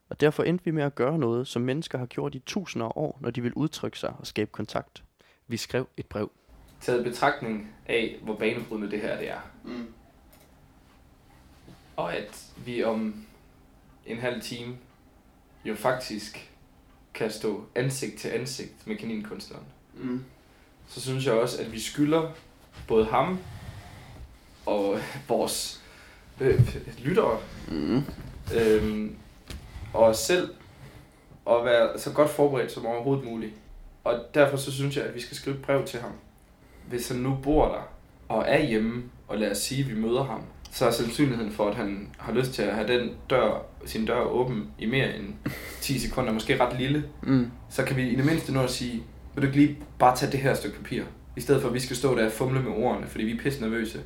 Og 0.09 0.19
derfor 0.21 0.43
endte 0.43 0.65
vi 0.65 0.71
med 0.71 0.83
at 0.83 0.95
gøre 0.95 1.17
noget, 1.17 1.47
som 1.47 1.61
mennesker 1.61 1.97
har 1.97 2.05
gjort 2.05 2.35
i 2.35 2.39
tusinder 2.39 2.87
af 2.87 2.91
år, 2.95 3.17
når 3.21 3.29
de 3.29 3.41
vil 3.41 3.53
udtrykke 3.53 3.99
sig 3.99 4.13
og 4.19 4.27
skabe 4.27 4.49
kontakt. 4.51 5.03
Vi 5.47 5.57
skrev 5.57 5.87
et 5.97 6.05
brev. 6.05 6.31
Taget 6.81 7.03
betragtning 7.03 7.73
af, 7.85 8.19
hvor 8.21 8.35
banebrydende 8.35 8.91
det 8.91 9.01
her 9.01 9.17
det 9.17 9.29
er. 9.29 9.39
Mm. 9.63 9.87
Og 11.95 12.15
at 12.15 12.45
vi 12.65 12.83
om 12.83 13.25
en 14.05 14.17
halv 14.17 14.41
time 14.41 14.77
jo 15.65 15.75
faktisk 15.75 16.51
kan 17.13 17.31
stå 17.31 17.65
ansigt 17.75 18.19
til 18.19 18.29
ansigt 18.29 18.87
med 18.87 18.97
kaninkunstneren. 18.97 19.65
Mm. 19.93 20.25
Så 20.87 21.01
synes 21.01 21.25
jeg 21.25 21.33
også, 21.33 21.61
at 21.61 21.71
vi 21.71 21.79
skylder 21.79 22.31
både 22.87 23.05
ham 23.05 23.39
og 24.65 24.99
vores 25.27 25.83
øh, 26.41 26.77
lyttere 26.99 27.39
Mm. 27.67 28.01
øhm, 28.55 29.15
og 29.93 30.03
os 30.03 30.17
selv 30.17 30.49
at 31.49 31.65
være 31.65 31.99
så 31.99 32.11
godt 32.11 32.29
forberedt 32.29 32.71
som 32.71 32.85
overhovedet 32.85 33.25
muligt. 33.25 33.53
Og 34.03 34.19
derfor 34.33 34.57
så 34.57 34.71
synes 34.71 34.97
jeg, 34.97 35.05
at 35.05 35.15
vi 35.15 35.21
skal 35.21 35.37
skrive 35.37 35.55
et 35.55 35.61
brev 35.61 35.85
til 35.85 35.99
ham. 35.99 36.11
Hvis 36.89 37.07
han 37.09 37.17
nu 37.17 37.37
bor 37.43 37.65
der 37.67 37.89
og 38.29 38.43
er 38.47 38.61
hjemme, 38.61 39.03
og 39.27 39.37
lad 39.37 39.51
os 39.51 39.57
sige, 39.57 39.83
at 39.83 39.89
vi 39.95 40.01
møder 40.01 40.23
ham, 40.23 40.41
så 40.71 40.85
er 40.87 40.91
sandsynligheden 40.91 41.51
for, 41.51 41.69
at 41.69 41.75
han 41.75 42.09
har 42.17 42.33
lyst 42.33 42.53
til 42.53 42.61
at 42.61 42.75
have 42.75 42.87
den 42.87 43.09
dør, 43.29 43.65
sin 43.85 44.05
dør 44.05 44.21
åben 44.21 44.67
i 44.79 44.85
mere 44.85 45.15
end 45.15 45.33
10 45.81 45.99
sekunder, 45.99 46.33
måske 46.33 46.59
ret 46.63 46.77
lille, 46.79 47.03
Mm. 47.21 47.51
så 47.69 47.83
kan 47.83 47.95
vi 47.97 48.09
i 48.09 48.15
det 48.15 48.25
mindste 48.25 48.53
nå 48.53 48.61
at 48.63 48.69
sige, 48.69 49.03
vil 49.35 49.41
du 49.41 49.47
ikke 49.47 49.59
lige 49.59 49.77
bare 49.99 50.15
tage 50.15 50.31
det 50.31 50.39
her 50.39 50.53
stykke 50.53 50.77
papir, 50.77 51.03
i 51.37 51.41
stedet 51.41 51.61
for 51.61 51.67
at 51.67 51.73
vi 51.73 51.79
skal 51.79 51.95
stå 51.95 52.17
der 52.17 52.25
og 52.25 52.31
fumle 52.31 52.61
med 52.61 52.71
ordene, 52.71 53.07
fordi 53.07 53.23
vi 53.23 53.31
er 53.31 53.37
pisse 53.41 53.61
nervøse. 53.61 54.01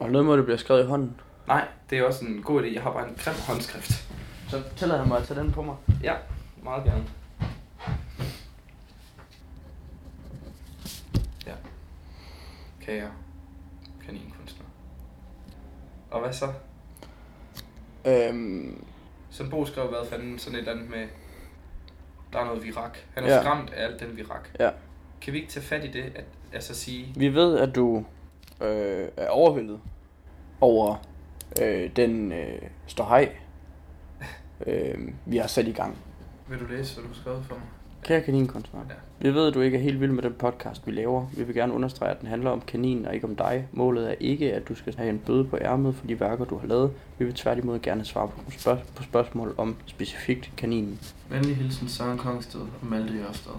Og 0.00 0.10
noget 0.10 0.26
må 0.26 0.36
det 0.36 0.44
blive 0.44 0.58
skrevet 0.58 0.82
i 0.84 0.86
hånden. 0.86 1.16
Nej, 1.46 1.64
det 1.90 1.98
er 1.98 2.02
også 2.04 2.24
en 2.24 2.42
god 2.42 2.62
idé. 2.62 2.74
Jeg 2.74 2.82
har 2.82 2.92
bare 2.92 3.08
en 3.08 3.14
grim 3.24 3.34
håndskrift. 3.48 4.08
Så 4.50 4.62
tillader 4.76 5.00
han 5.00 5.08
mig 5.08 5.18
at 5.18 5.24
tage 5.26 5.40
den 5.40 5.52
på 5.52 5.62
mig. 5.62 5.76
Ja, 6.02 6.14
meget 6.62 6.84
gerne. 6.84 7.04
Ja. 11.46 11.52
Kære 12.80 13.10
kaninkunstner. 14.06 14.66
Og 16.10 16.20
hvad 16.20 16.32
så? 16.32 16.46
Øhm, 18.04 18.84
Som 19.30 19.50
Bo 19.50 19.66
skrev, 19.66 19.86
hvad 19.88 20.06
fanden, 20.10 20.38
sådan 20.38 20.54
et 20.54 20.58
eller 20.58 20.72
andet 20.72 20.90
med, 20.90 21.06
der 22.32 22.38
er 22.38 22.44
noget 22.44 22.64
virak. 22.64 22.98
Han 23.14 23.24
er 23.24 23.28
Ja. 23.28 23.34
ja. 23.34 23.42
skræmt 23.42 23.70
af 23.70 23.84
alt 23.84 24.00
den 24.00 24.16
virak. 24.16 24.48
Ja. 24.60 24.70
Kan 25.20 25.32
vi 25.32 25.38
ikke 25.38 25.50
tage 25.52 25.64
fat 25.66 25.84
i 25.84 25.90
det, 25.90 26.02
at 26.14 26.24
altså 26.52 26.74
sige, 26.74 27.12
vi 27.16 27.34
ved, 27.34 27.58
at 27.58 27.74
du 27.74 28.04
øh, 28.60 29.08
er 29.16 29.28
overvældet 29.28 29.80
over 30.60 30.96
øh, 31.62 31.90
den 31.96 32.32
øh, 32.32 32.62
ståhej, 32.86 33.32
øh, 34.66 34.94
vi 35.26 35.36
har 35.36 35.46
sat 35.46 35.68
i 35.68 35.72
gang. 35.72 35.96
vil 36.48 36.58
du 36.58 36.64
læse, 36.70 36.94
hvad 36.94 37.02
du 37.02 37.08
har 37.08 37.20
skrevet 37.20 37.44
for 37.48 37.54
mig? 37.54 37.64
Kære 38.02 38.20
kaninkunstner, 38.20 38.80
Ja. 38.88 38.94
vi 39.28 39.34
ved, 39.34 39.46
at 39.48 39.54
du 39.54 39.60
ikke 39.60 39.78
er 39.78 39.82
helt 39.82 40.00
vild 40.00 40.10
med 40.10 40.22
den 40.22 40.32
podcast, 40.32 40.86
vi 40.86 40.92
laver. 40.92 41.26
Vi 41.36 41.42
vil 41.44 41.54
gerne 41.54 41.72
understrege, 41.72 42.10
at 42.10 42.20
den 42.20 42.28
handler 42.28 42.50
om 42.50 42.60
kaninen 42.60 43.06
og 43.06 43.14
ikke 43.14 43.26
om 43.26 43.36
dig. 43.36 43.66
Målet 43.72 44.10
er 44.10 44.14
ikke, 44.20 44.52
at 44.52 44.68
du 44.68 44.74
skal 44.74 44.94
have 44.96 45.08
en 45.10 45.18
bøde 45.18 45.44
på 45.44 45.58
ærmet 45.60 45.94
for 45.94 46.06
de 46.06 46.20
værker, 46.20 46.44
du 46.44 46.58
har 46.58 46.66
lavet. 46.66 46.90
Vi 47.18 47.24
vil 47.24 47.34
tværtimod 47.34 47.78
gerne 47.80 48.04
svare 48.04 48.28
på, 48.28 48.40
spørg- 48.50 48.78
på 48.96 49.02
spørgsmål 49.02 49.54
om 49.58 49.76
specifikt 49.86 50.52
kaninen. 50.56 50.98
Venlig 51.30 51.56
hilsen 51.56 51.88
Søren 51.88 52.18
Kongsted 52.18 52.60
og 52.60 52.86
Malte 52.86 53.14
Jørstad. 53.14 53.52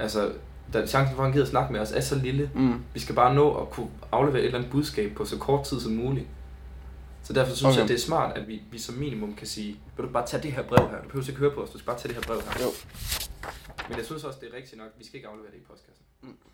Altså, 0.00 0.30
da 0.72 0.86
chancen 0.86 1.16
for, 1.16 1.22
at 1.22 1.26
han 1.28 1.32
gider 1.32 1.46
snakke 1.46 1.72
med 1.72 1.80
os, 1.80 1.92
er 1.92 2.00
så 2.00 2.14
lille. 2.18 2.50
Mm. 2.54 2.74
Vi 2.94 3.00
skal 3.00 3.14
bare 3.14 3.34
nå 3.34 3.50
at 3.54 3.70
kunne 3.70 3.86
aflevere 4.12 4.40
et 4.40 4.44
eller 4.46 4.58
andet 4.58 4.72
budskab 4.72 5.12
på 5.16 5.24
så 5.24 5.38
kort 5.38 5.64
tid 5.64 5.80
som 5.80 5.92
muligt. 5.92 6.26
Så 7.28 7.34
derfor 7.34 7.54
synes 7.56 7.66
Okay. 7.76 7.80
jeg, 7.80 7.88
det 7.88 7.94
er 7.94 7.98
smart, 7.98 8.38
at 8.38 8.48
vi, 8.48 8.62
vi 8.70 8.78
som 8.78 8.94
minimum 8.94 9.34
kan 9.34 9.46
sige, 9.46 9.80
vil 9.96 10.06
du 10.06 10.12
bare 10.12 10.26
tage 10.26 10.42
det 10.42 10.52
her 10.52 10.62
brev 10.62 10.88
her? 10.90 10.96
Du 11.02 11.08
behøver 11.08 11.28
ikke 11.28 11.38
høre 11.40 11.50
på 11.50 11.62
os, 11.62 11.70
du 11.70 11.78
skal 11.78 11.86
bare 11.86 11.98
tage 11.98 12.08
det 12.14 12.16
her 12.16 12.22
brev 12.28 12.40
her. 12.40 12.64
Jo. 12.64 12.70
Men 13.88 13.96
jeg 13.98 14.04
synes 14.06 14.24
også, 14.24 14.38
det 14.42 14.48
er 14.52 14.56
rigtigt 14.56 14.78
nok, 14.78 14.88
vi 14.98 15.04
skal 15.04 15.16
ikke 15.16 15.28
aflevere 15.28 15.50
det 15.52 15.58
i 15.58 15.64
postkassen. 15.70 16.04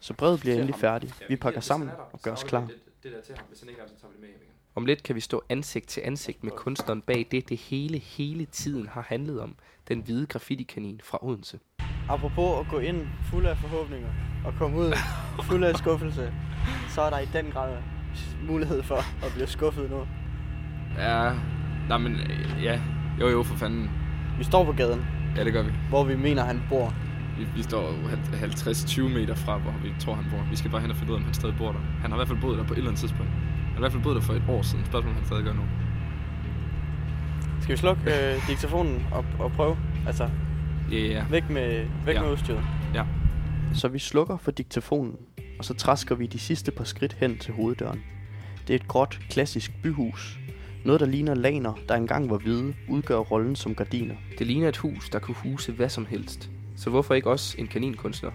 Så 0.00 0.14
brevet 0.14 0.40
bliver 0.40 0.54
endelig 0.54 0.74
færdigt. 0.74 1.14
Ja, 1.20 1.26
Vi 1.28 1.36
pakker 1.36 1.60
sammen 1.60 1.88
er 1.88 1.92
der, 1.92 2.02
og 2.12 2.22
gør 2.22 2.32
os 2.32 2.42
klar. 2.42 2.60
Det, 2.60 2.74
det 3.02 3.12
der 3.12 3.20
til 3.20 3.34
ham. 3.36 3.44
Hvis 3.48 3.60
han 3.60 3.68
ikke 3.68 3.80
er 3.82 3.86
så 3.86 3.94
tager 4.00 4.08
vi 4.08 4.14
det 4.14 4.20
med 4.20 4.28
hjem 4.28 4.38
igen. 4.42 4.52
Om 4.74 4.86
lidt 4.86 5.02
kan 5.02 5.14
vi 5.14 5.20
stå 5.20 5.42
ansigt 5.48 5.88
til 5.88 6.00
ansigt 6.04 6.44
med 6.44 6.52
kunstneren 6.52 7.02
bag 7.02 7.26
det, 7.30 7.48
det 7.48 7.58
hele, 7.58 7.98
hele 7.98 8.44
tiden 8.44 8.88
har 8.88 9.02
handlet 9.08 9.40
om. 9.40 9.56
Den 9.88 10.00
hvide 10.00 10.26
graffiti-kanin 10.26 11.00
fra 11.04 11.18
Odense. 11.22 11.58
Apropos 12.08 12.60
at 12.66 12.70
gå 12.70 12.78
ind 12.78 13.06
fuld 13.30 13.46
af 13.46 13.56
forhåbninger 13.58 14.08
og 14.46 14.54
komme 14.58 14.76
ud 14.78 14.92
fuld 15.42 15.64
af 15.64 15.76
skuffelse, 15.76 16.32
så 16.94 17.02
er 17.02 17.10
der 17.10 17.18
i 17.18 17.28
den 17.32 17.50
grad 17.50 17.76
mulighed 18.42 18.82
for 18.82 19.26
at 19.26 19.32
blive 19.34 19.46
skuffet 19.46 19.90
nu. 19.90 20.06
Ja, 20.98 21.30
nej 21.88 21.98
men, 21.98 22.16
ja, 22.62 22.80
jo 23.20 23.28
jo 23.28 23.42
for 23.42 23.56
fanden. 23.56 23.90
Vi 24.38 24.44
står 24.44 24.64
på 24.64 24.72
gaden, 24.72 25.04
Ja, 25.36 25.44
det 25.44 25.52
gør 25.52 25.62
vi. 25.62 25.70
hvor 25.88 26.04
vi 26.04 26.16
mener, 26.16 26.44
han 26.44 26.62
bor. 26.68 26.94
Vi, 27.38 27.46
vi 27.56 27.62
står 27.62 27.82
jo 27.82 28.08
hal- 28.08 28.50
50-20 28.50 29.02
meter 29.02 29.34
fra, 29.34 29.58
hvor 29.58 29.74
vi 29.82 29.92
tror, 29.98 30.14
han 30.14 30.24
bor. 30.30 30.46
Vi 30.50 30.56
skal 30.56 30.70
bare 30.70 30.80
hen 30.80 30.90
og 30.90 30.96
finde 30.96 31.12
ud 31.12 31.16
af, 31.16 31.20
om 31.20 31.24
han 31.24 31.34
stadig 31.34 31.56
bor 31.56 31.72
der. 31.72 31.78
Han 32.00 32.10
har 32.10 32.16
i 32.16 32.18
hvert 32.18 32.28
fald 32.28 32.40
boet 32.40 32.58
der 32.58 32.64
på 32.64 32.72
et 32.72 32.76
eller 32.78 32.90
andet 32.90 33.00
tidspunkt. 33.00 33.30
Han 33.32 33.70
har 33.72 33.76
i 33.76 33.80
hvert 33.80 33.92
fald 33.92 34.02
boet 34.02 34.16
der 34.16 34.22
for 34.22 34.32
et 34.32 34.42
år 34.48 34.62
siden. 34.62 34.84
Spørgsmålet, 34.84 35.08
om 35.08 35.14
han 35.14 35.24
stadig 35.26 35.44
gør 35.44 35.52
nu. 35.52 35.62
Skal 37.60 37.72
vi 37.72 37.76
slukke 37.76 38.02
øh, 38.34 38.48
diktafonen 38.48 39.06
og, 39.12 39.24
og 39.38 39.52
prøve? 39.52 39.76
Altså, 40.06 40.28
Ja, 40.90 40.96
ja. 40.98 41.24
væk 41.30 41.50
med, 41.50 41.86
væk 42.06 42.14
Ja. 42.14 42.22
med 42.22 42.30
udstyret. 42.32 42.64
Ja. 42.94 43.04
Så 43.74 43.88
vi 43.88 43.98
slukker 43.98 44.36
for 44.36 44.50
diktafonen, 44.50 45.16
og 45.58 45.64
så 45.64 45.74
træsker 45.74 46.14
vi 46.14 46.26
de 46.26 46.38
sidste 46.38 46.70
par 46.72 46.84
skridt 46.84 47.12
hen 47.12 47.38
til 47.38 47.54
hoveddøren. 47.54 48.02
Det 48.68 48.74
er 48.74 48.78
et 48.78 48.88
gråt, 48.88 49.20
klassisk 49.30 49.72
byhus. 49.82 50.38
Noget, 50.84 51.00
der 51.00 51.06
ligner 51.06 51.34
laner, 51.34 51.74
der 51.88 51.94
engang 51.94 52.30
var 52.30 52.36
hvide, 52.36 52.74
udgør 52.88 53.16
rollen 53.16 53.56
som 53.56 53.74
gardiner. 53.74 54.14
Det 54.38 54.46
ligner 54.46 54.68
et 54.68 54.76
hus, 54.76 55.10
der 55.10 55.18
kunne 55.18 55.34
huse 55.34 55.72
hvad 55.72 55.88
som 55.88 56.06
helst. 56.06 56.50
Så 56.76 56.90
hvorfor 56.90 57.14
ikke 57.14 57.30
også 57.30 57.56
en 57.58 57.66
kaninkunstner? 57.66 58.30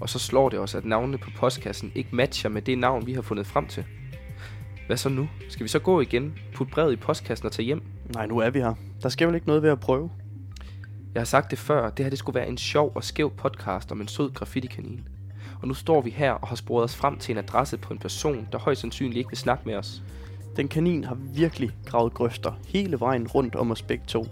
Og 0.00 0.08
så 0.08 0.18
slår 0.18 0.48
det 0.48 0.58
os, 0.58 0.74
at 0.74 0.84
navnene 0.84 1.18
på 1.18 1.30
postkassen 1.36 1.92
ikke 1.94 2.16
matcher 2.16 2.50
med 2.50 2.62
det 2.62 2.78
navn, 2.78 3.06
vi 3.06 3.12
har 3.12 3.22
fundet 3.22 3.46
frem 3.46 3.66
til. 3.66 3.84
Hvad 4.86 4.96
så 4.96 5.08
nu? 5.08 5.28
Skal 5.48 5.64
vi 5.64 5.68
så 5.68 5.78
gå 5.78 6.00
igen, 6.00 6.34
putte 6.54 6.72
brevet 6.72 6.92
i 6.92 6.96
postkassen 6.96 7.46
og 7.46 7.52
tage 7.52 7.66
hjem? 7.66 7.82
Nej, 8.14 8.26
nu 8.26 8.38
er 8.38 8.50
vi 8.50 8.58
her. 8.58 8.74
Der 9.02 9.08
skal 9.08 9.26
vel 9.26 9.34
ikke 9.34 9.46
noget 9.46 9.62
ved 9.62 9.70
at 9.70 9.80
prøve? 9.80 10.10
Jeg 11.14 11.20
har 11.20 11.24
sagt 11.24 11.50
det 11.50 11.58
før, 11.58 11.90
det 11.90 12.04
her 12.04 12.10
det 12.10 12.18
skulle 12.18 12.34
være 12.34 12.48
en 12.48 12.58
sjov 12.58 12.92
og 12.94 13.04
skæv 13.04 13.30
podcast 13.30 13.92
om 13.92 14.00
en 14.00 14.08
sød 14.08 14.30
graffiti-kanin. 14.30 15.08
Og 15.62 15.68
nu 15.68 15.74
står 15.74 16.00
vi 16.00 16.10
her 16.10 16.32
og 16.32 16.48
har 16.48 16.56
sporet 16.56 16.84
os 16.84 16.96
frem 16.96 17.18
til 17.18 17.32
en 17.32 17.38
adresse 17.38 17.76
på 17.76 17.92
en 17.92 17.98
person, 17.98 18.48
der 18.52 18.58
højst 18.58 18.80
sandsynligt 18.80 19.18
ikke 19.18 19.30
vil 19.30 19.38
snakke 19.38 19.62
med 19.66 19.74
os. 19.74 20.02
Den 20.56 20.68
kanin 20.68 21.04
har 21.04 21.14
virkelig 21.34 21.70
gravet 21.84 22.14
grøfter 22.14 22.52
hele 22.66 23.00
vejen 23.00 23.28
rundt 23.28 23.56
om 23.56 23.70
os 23.70 23.82
begge 23.82 24.04
to. 24.06 24.26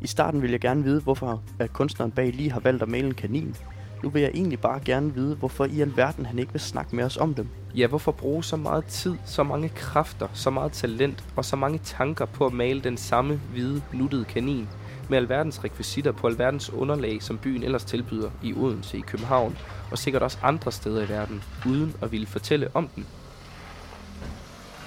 I 0.00 0.06
starten 0.06 0.42
vil 0.42 0.50
jeg 0.50 0.60
gerne 0.60 0.84
vide, 0.84 1.00
hvorfor 1.00 1.42
at 1.58 1.72
kunstneren 1.72 2.12
bag 2.12 2.32
lige 2.32 2.52
har 2.52 2.60
valgt 2.60 2.82
at 2.82 2.88
male 2.88 3.06
en 3.06 3.14
kanin. 3.14 3.56
Nu 4.02 4.10
vil 4.10 4.22
jeg 4.22 4.30
egentlig 4.34 4.60
bare 4.60 4.80
gerne 4.84 5.14
vide, 5.14 5.34
hvorfor 5.34 5.64
i 5.64 5.80
alverden 5.80 6.26
han 6.26 6.38
ikke 6.38 6.52
vil 6.52 6.60
snakke 6.60 6.96
med 6.96 7.04
os 7.04 7.16
om 7.16 7.34
dem. 7.34 7.48
Ja, 7.76 7.86
hvorfor 7.86 8.12
bruge 8.12 8.44
så 8.44 8.56
meget 8.56 8.84
tid, 8.84 9.16
så 9.24 9.42
mange 9.42 9.68
kræfter, 9.68 10.28
så 10.32 10.50
meget 10.50 10.72
talent 10.72 11.24
og 11.36 11.44
så 11.44 11.56
mange 11.56 11.78
tanker 11.78 12.24
på 12.24 12.46
at 12.46 12.52
male 12.52 12.80
den 12.80 12.96
samme 12.96 13.40
hvide, 13.52 13.82
nuttede 13.92 14.24
kanin 14.24 14.68
med 15.08 15.18
alverdens 15.18 15.64
rekvisitter 15.64 16.12
på 16.12 16.26
alverdens 16.26 16.72
underlag, 16.72 17.22
som 17.22 17.38
byen 17.38 17.62
ellers 17.62 17.84
tilbyder 17.84 18.30
i 18.42 18.52
Odense, 18.52 18.98
i 18.98 19.00
København 19.00 19.58
og 19.90 19.98
sikkert 19.98 20.22
også 20.22 20.38
andre 20.42 20.72
steder 20.72 21.02
i 21.02 21.08
verden, 21.08 21.42
uden 21.66 21.94
at 22.02 22.12
ville 22.12 22.26
fortælle 22.26 22.68
om 22.74 22.88
den. 22.88 23.06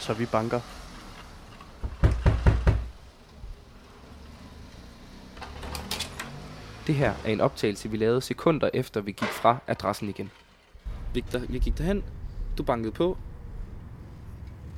Så 0.02 0.14
vi 0.14 0.26
banker. 0.26 0.60
Det 6.88 6.96
her 6.96 7.14
er 7.26 7.30
en 7.30 7.42
optagelse, 7.42 7.90
vi 7.90 7.98
lavede 7.98 8.22
sekunder 8.22 8.70
efter, 8.74 9.02
vi 9.02 9.12
gik 9.12 9.30
fra 9.30 9.58
adressen 9.68 10.10
igen. 10.10 10.32
Victor, 11.14 11.40
vi 11.40 11.60
gik 11.60 11.78
derhen. 11.78 12.04
Du 12.58 12.64
bankede 12.64 12.92
på. 12.92 13.18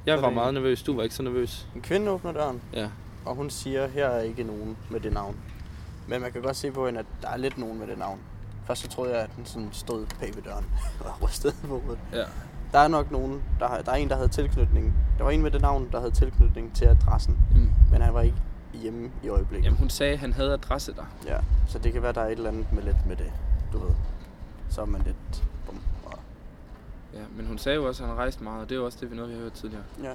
Jeg 0.05 0.21
var 0.21 0.29
meget 0.29 0.53
nervøs. 0.53 0.83
Du 0.83 0.95
var 0.95 1.03
ikke 1.03 1.15
så 1.15 1.23
nervøs. 1.23 1.67
En 1.75 1.81
kvinde 1.81 2.11
åbner 2.11 2.31
døren, 2.31 2.61
Ja. 2.73 2.89
og 3.25 3.35
hun 3.35 3.49
siger, 3.49 3.87
her 3.87 4.07
er 4.07 4.21
ikke 4.21 4.43
nogen 4.43 4.77
med 4.89 4.99
det 4.99 5.13
navn. 5.13 5.35
Men 6.07 6.21
man 6.21 6.31
kan 6.31 6.41
godt 6.41 6.55
se 6.55 6.71
på 6.71 6.85
hende, 6.85 6.99
at 6.99 7.05
der 7.21 7.29
er 7.29 7.37
lidt 7.37 7.57
nogen 7.57 7.79
med 7.79 7.87
det 7.87 7.97
navn. 7.97 8.19
Først 8.67 8.81
så 8.81 8.87
troede 8.87 9.13
jeg, 9.13 9.21
at 9.21 9.29
den 9.35 9.45
sådan 9.45 9.69
stod 9.71 10.05
bag 10.19 10.35
ved 10.35 10.43
døren 10.43 10.65
og 11.05 11.21
rystede 11.21 11.53
på 11.61 11.67
hovedet. 11.79 11.99
Ja. 12.13 12.23
Der 12.73 12.79
er 12.79 12.87
nok 12.87 13.11
nogen, 13.11 13.43
der, 13.59 13.67
har, 13.67 13.81
der 13.81 13.91
er 13.91 13.95
en, 13.95 14.09
der 14.09 14.15
havde 14.15 14.27
tilknytning. 14.29 14.93
Der 15.17 15.23
var 15.23 15.31
en 15.31 15.41
med 15.41 15.51
det 15.51 15.61
navn, 15.61 15.89
der 15.91 15.99
havde 15.99 16.11
tilknytning 16.11 16.75
til 16.75 16.85
adressen. 16.85 17.37
Mm. 17.55 17.69
Men 17.91 18.01
han 18.01 18.13
var 18.13 18.21
ikke 18.21 18.37
hjemme 18.73 19.11
i 19.23 19.27
øjeblikket. 19.29 19.65
Jamen, 19.65 19.79
hun 19.79 19.89
sagde, 19.89 20.13
at 20.13 20.19
han 20.19 20.33
havde 20.33 20.53
adresse 20.53 20.93
der. 20.93 21.05
Ja, 21.25 21.37
så 21.67 21.79
det 21.79 21.93
kan 21.93 22.01
være, 22.01 22.13
der 22.13 22.21
er 22.21 22.25
et 22.25 22.31
eller 22.31 22.49
andet 22.49 22.73
med 22.73 22.83
lidt 22.83 23.05
med 23.07 23.15
det, 23.15 23.31
du 23.73 23.77
ved. 23.77 23.91
Så 24.69 24.81
er 24.81 24.85
man 24.85 25.01
lidt... 25.01 25.43
Bum, 25.65 25.79
og, 26.05 26.19
Ja, 27.13 27.19
men 27.35 27.45
hun 27.45 27.57
sagde 27.57 27.75
jo 27.75 27.87
også, 27.87 28.03
at 28.03 28.07
han 28.09 28.15
har 28.15 28.23
rejst 28.23 28.41
meget, 28.41 28.61
og 28.61 28.69
det 28.69 28.75
er 28.75 28.79
jo 28.79 28.85
også 28.85 28.97
det, 29.01 29.11
vi 29.11 29.15
noget, 29.15 29.29
vi 29.31 29.35
har 29.35 29.41
hørt 29.43 29.53
tidligere. 29.53 29.83
ja. 30.03 30.11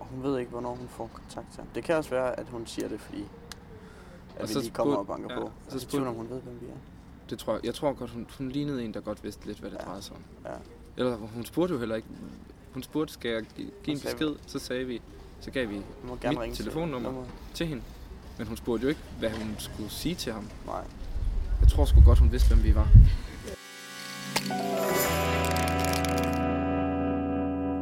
Og 0.00 0.06
hun 0.10 0.22
ved 0.22 0.38
ikke, 0.38 0.50
hvornår 0.50 0.74
hun 0.74 0.88
får 0.88 1.10
kontakt 1.12 1.46
til 1.52 1.60
ham. 1.60 1.66
Det 1.74 1.84
kan 1.84 1.96
også 1.96 2.10
være, 2.10 2.40
at 2.40 2.46
hun 2.50 2.66
siger 2.66 2.88
det, 2.88 3.00
fordi 3.00 3.24
at 4.36 4.42
Og 4.42 4.48
vi 4.48 4.54
lige 4.54 4.70
kommer 4.70 4.96
og 4.96 5.06
banker 5.06 5.34
ja, 5.34 5.40
på. 5.40 5.46
så 5.46 5.70
Så 5.70 5.74
jeg 5.76 5.80
spurg- 5.82 5.90
tvivler, 5.90 6.08
om 6.10 6.14
hun 6.16 6.30
ved, 6.30 6.40
hvem 6.40 6.58
vi 6.60 6.66
er. 6.66 6.76
Det 7.30 7.38
tror 7.38 7.52
jeg, 7.52 7.64
jeg 7.64 7.74
tror 7.74 7.92
godt, 7.92 8.10
hun, 8.10 8.26
hun 8.38 8.48
lignede 8.48 8.84
en, 8.84 8.94
der 8.94 9.00
godt 9.00 9.24
vidste 9.24 9.46
lidt, 9.46 9.58
hvad 9.58 9.70
det 9.70 9.76
Ja. 9.80 9.84
drejede 9.84 10.02
sig 10.02 10.16
om. 10.16 10.22
Ja. 10.44 10.56
Eller 10.96 11.16
hun 11.16 11.44
spurgte 11.44 11.72
jo 11.74 11.78
heller 11.78 11.96
ikke. 11.96 12.08
Hun 12.72 12.82
spurgte, 12.82 13.12
skal 13.12 13.30
jeg 13.30 13.42
gi- 13.56 13.70
give 13.84 13.94
en 13.96 14.00
besked? 14.02 14.34
Så 14.46 14.58
sagde 14.58 14.84
vi, 14.84 15.02
så 15.40 15.50
gav 15.50 15.68
vi 15.68 15.74
Mit 15.74 16.20
til 16.54 16.64
telefonnummer. 16.64 17.08
nummeret. 17.10 17.28
til 17.54 17.66
hende. 17.66 17.82
Men 18.38 18.46
hun 18.46 18.56
spurgte 18.56 18.82
jo 18.82 18.88
ikke, 18.88 19.00
hvad 19.18 19.30
hun 19.30 19.54
skulle 19.58 19.90
sige 19.90 20.14
til 20.14 20.32
ham. 20.32 20.48
Nej. 20.66 20.84
Jeg 21.60 21.68
tror 21.68 21.84
sgu 21.84 22.00
godt, 22.04 22.18
hun 22.18 22.32
vidste, 22.32 22.54
hvem 22.54 22.64
vi 22.64 22.74
var. 22.74 22.88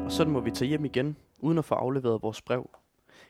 Og 0.05 0.13
sådan 0.13 0.33
må 0.33 0.41
vi 0.41 0.51
tage 0.51 0.69
hjem 0.69 0.85
igen, 0.85 1.17
uden 1.39 1.59
at 1.59 1.65
få 1.65 1.75
afleveret 1.75 2.23
vores 2.23 2.43
brev. 2.43 2.71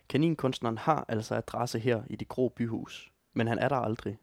Kaninkunstneren 0.08 0.78
har 0.78 1.04
altså 1.08 1.34
adresse 1.34 1.78
her 1.78 2.02
i 2.10 2.16
det 2.16 2.28
grå 2.28 2.48
byhus, 2.48 3.12
men 3.34 3.46
han 3.46 3.58
er 3.58 3.68
der 3.68 3.76
aldrig. 3.76 4.18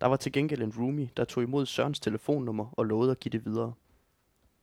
Der 0.00 0.06
var 0.06 0.16
til 0.16 0.32
gengæld 0.32 0.62
en 0.62 0.72
roomie, 0.78 1.10
der 1.16 1.24
tog 1.24 1.42
imod 1.42 1.66
Sørens 1.66 2.00
telefonnummer 2.00 2.66
og 2.72 2.84
lovede 2.84 3.10
at 3.10 3.20
give 3.20 3.30
det 3.32 3.44
videre. 3.44 3.72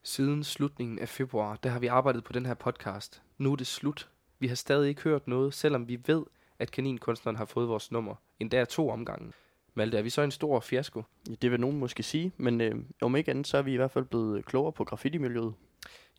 Siden 0.03 0.43
slutningen 0.43 0.99
af 0.99 1.09
februar, 1.09 1.55
der 1.55 1.69
har 1.69 1.79
vi 1.79 1.87
arbejdet 1.87 2.23
på 2.23 2.33
den 2.33 2.45
her 2.45 2.53
podcast. 2.53 3.21
Nu 3.37 3.51
er 3.51 3.55
det 3.55 3.67
slut. 3.67 4.09
Vi 4.39 4.47
har 4.47 4.55
stadig 4.55 4.89
ikke 4.89 5.01
hørt 5.01 5.27
noget, 5.27 5.53
selvom 5.53 5.87
vi 5.87 5.99
ved, 6.05 6.23
at 6.59 6.71
kaninkunstneren 6.71 7.35
har 7.35 7.45
fået 7.45 7.67
vores 7.67 7.91
nummer. 7.91 8.15
Endda 8.39 8.65
to 8.65 8.89
omgange. 8.89 9.33
Malte, 9.73 9.97
er 9.97 10.01
vi 10.01 10.09
så 10.09 10.21
en 10.21 10.31
stor 10.31 10.59
fiasko? 10.59 11.03
Ja, 11.29 11.35
Det 11.41 11.51
vil 11.51 11.59
nogen 11.59 11.79
måske 11.79 12.03
sige, 12.03 12.31
men 12.37 12.61
øh, 12.61 12.75
om 13.01 13.15
ikke 13.15 13.31
andet, 13.31 13.47
så 13.47 13.57
er 13.57 13.61
vi 13.61 13.73
i 13.73 13.75
hvert 13.75 13.91
fald 13.91 14.05
blevet 14.05 14.45
klogere 14.45 14.71
på 14.71 14.83
graffiti-miljøet. 14.83 15.53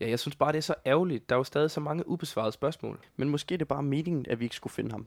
Ja, 0.00 0.08
jeg 0.10 0.18
synes 0.18 0.36
bare, 0.36 0.52
det 0.52 0.58
er 0.58 0.62
så 0.62 0.74
ærgerligt. 0.86 1.28
Der 1.28 1.34
er 1.34 1.38
jo 1.38 1.44
stadig 1.44 1.70
så 1.70 1.80
mange 1.80 2.08
ubesvarede 2.08 2.52
spørgsmål. 2.52 2.98
Men 3.16 3.28
måske 3.28 3.54
er 3.54 3.58
det 3.58 3.68
bare 3.68 3.82
meningen, 3.82 4.26
at 4.28 4.40
vi 4.40 4.44
ikke 4.44 4.56
skulle 4.56 4.72
finde 4.72 4.90
ham. 4.90 5.06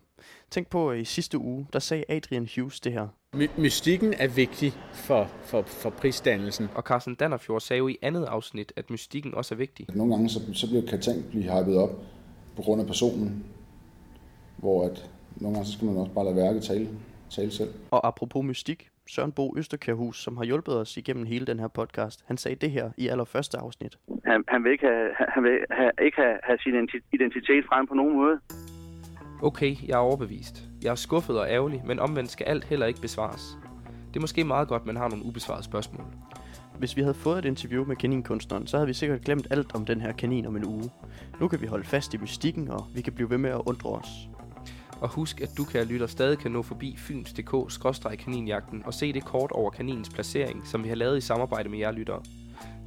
Tænk 0.51 0.67
på, 0.67 0.89
at 0.91 0.99
i 0.99 1.05
sidste 1.05 1.37
uge, 1.37 1.67
der 1.73 1.79
sagde 1.79 2.03
Adrian 2.09 2.47
Hughes 2.55 2.79
det 2.79 2.93
her. 2.93 3.07
My- 3.35 3.49
mystikken 3.57 4.13
er 4.17 4.27
vigtig 4.27 4.73
for, 4.93 5.29
for, 5.43 5.61
for 5.61 5.89
prisdannelsen. 5.89 6.69
Og 6.75 6.83
Carsten 6.83 7.15
Dannerfjord 7.15 7.61
sagde 7.61 7.77
jo 7.77 7.87
i 7.87 7.97
andet 8.01 8.25
afsnit, 8.25 8.73
at 8.75 8.89
mystikken 8.89 9.35
også 9.35 9.55
er 9.55 9.57
vigtig. 9.57 9.85
Nogle 9.95 10.13
gange 10.13 10.29
så, 10.29 10.39
så 10.53 10.67
bliver, 10.67 10.85
kan 10.87 11.01
ting 11.01 11.25
blive 11.29 11.43
hypet 11.43 11.77
op 11.77 11.89
på 12.55 12.61
grund 12.61 12.81
af 12.81 12.87
personen, 12.87 13.45
hvor 14.57 14.85
at 14.85 15.09
nogle 15.35 15.55
gange 15.55 15.67
så 15.67 15.73
skal 15.73 15.85
man 15.85 15.97
også 15.97 16.11
bare 16.11 16.25
lade 16.25 16.35
værket 16.35 16.63
tale, 16.63 16.89
tale 17.29 17.51
selv. 17.51 17.73
Og 17.91 18.07
apropos 18.07 18.45
mystik, 18.45 18.89
Søren 19.07 19.31
Bo 19.31 19.53
Østerkærhus, 19.57 20.23
som 20.23 20.37
har 20.37 20.43
hjulpet 20.43 20.79
os 20.79 20.97
igennem 20.97 21.25
hele 21.25 21.45
den 21.45 21.59
her 21.59 21.67
podcast, 21.67 22.23
han 22.27 22.37
sagde 22.37 22.55
det 22.55 22.71
her 22.71 22.91
i 22.97 23.07
allerførste 23.07 23.57
afsnit. 23.57 23.97
Han, 24.25 24.43
han 24.47 24.63
vil 24.63 24.71
ikke, 24.71 24.85
have, 24.85 25.09
han 25.29 25.43
vil 25.43 25.59
have, 25.71 25.91
ikke 26.01 26.17
have, 26.17 26.37
have 26.43 26.57
sin 26.59 26.73
identitet 27.13 27.65
frem 27.69 27.87
på 27.87 27.93
nogen 27.93 28.15
måde. 28.15 28.39
Okay, 29.43 29.75
jeg 29.87 29.93
er 29.93 29.97
overbevist. 29.97 30.63
Jeg 30.83 30.91
er 30.91 30.95
skuffet 30.95 31.39
og 31.39 31.49
ærgerlig, 31.49 31.81
men 31.85 31.99
omvendt 31.99 32.31
skal 32.31 32.45
alt 32.45 32.63
heller 32.63 32.85
ikke 32.85 33.01
besvares. 33.01 33.57
Det 34.07 34.15
er 34.15 34.21
måske 34.21 34.43
meget 34.43 34.67
godt, 34.67 34.85
man 34.85 34.95
har 34.95 35.09
nogle 35.09 35.25
ubesvarede 35.25 35.63
spørgsmål. 35.63 36.05
Hvis 36.79 36.97
vi 36.97 37.01
havde 37.01 37.13
fået 37.13 37.39
et 37.39 37.45
interview 37.45 37.85
med 37.85 37.95
kaninkunstneren, 37.95 38.67
så 38.67 38.77
havde 38.77 38.87
vi 38.87 38.93
sikkert 38.93 39.21
glemt 39.21 39.47
alt 39.51 39.75
om 39.75 39.85
den 39.85 40.01
her 40.01 40.11
kanin 40.11 40.45
om 40.45 40.55
en 40.55 40.65
uge. 40.65 40.89
Nu 41.41 41.47
kan 41.47 41.61
vi 41.61 41.67
holde 41.67 41.83
fast 41.83 42.13
i 42.13 42.17
mystikken, 42.17 42.69
og 42.71 42.87
vi 42.95 43.01
kan 43.01 43.13
blive 43.13 43.29
ved 43.29 43.37
med 43.37 43.49
at 43.49 43.61
undre 43.65 43.89
os. 43.89 44.07
Og 45.01 45.09
husk, 45.09 45.41
at 45.41 45.49
du, 45.57 45.63
kan 45.63 45.87
lytter, 45.87 46.07
stadig 46.07 46.37
kan 46.37 46.51
nå 46.51 46.61
forbi 46.61 46.95
fyns.dk-kaninjagten 46.97 48.83
og 48.85 48.93
se 48.93 49.13
det 49.13 49.25
kort 49.25 49.51
over 49.51 49.69
kaninens 49.69 50.09
placering, 50.09 50.67
som 50.67 50.83
vi 50.83 50.89
har 50.89 50.95
lavet 50.95 51.17
i 51.17 51.21
samarbejde 51.21 51.69
med 51.69 51.79
jer 51.79 51.91
lyttere. 51.91 52.21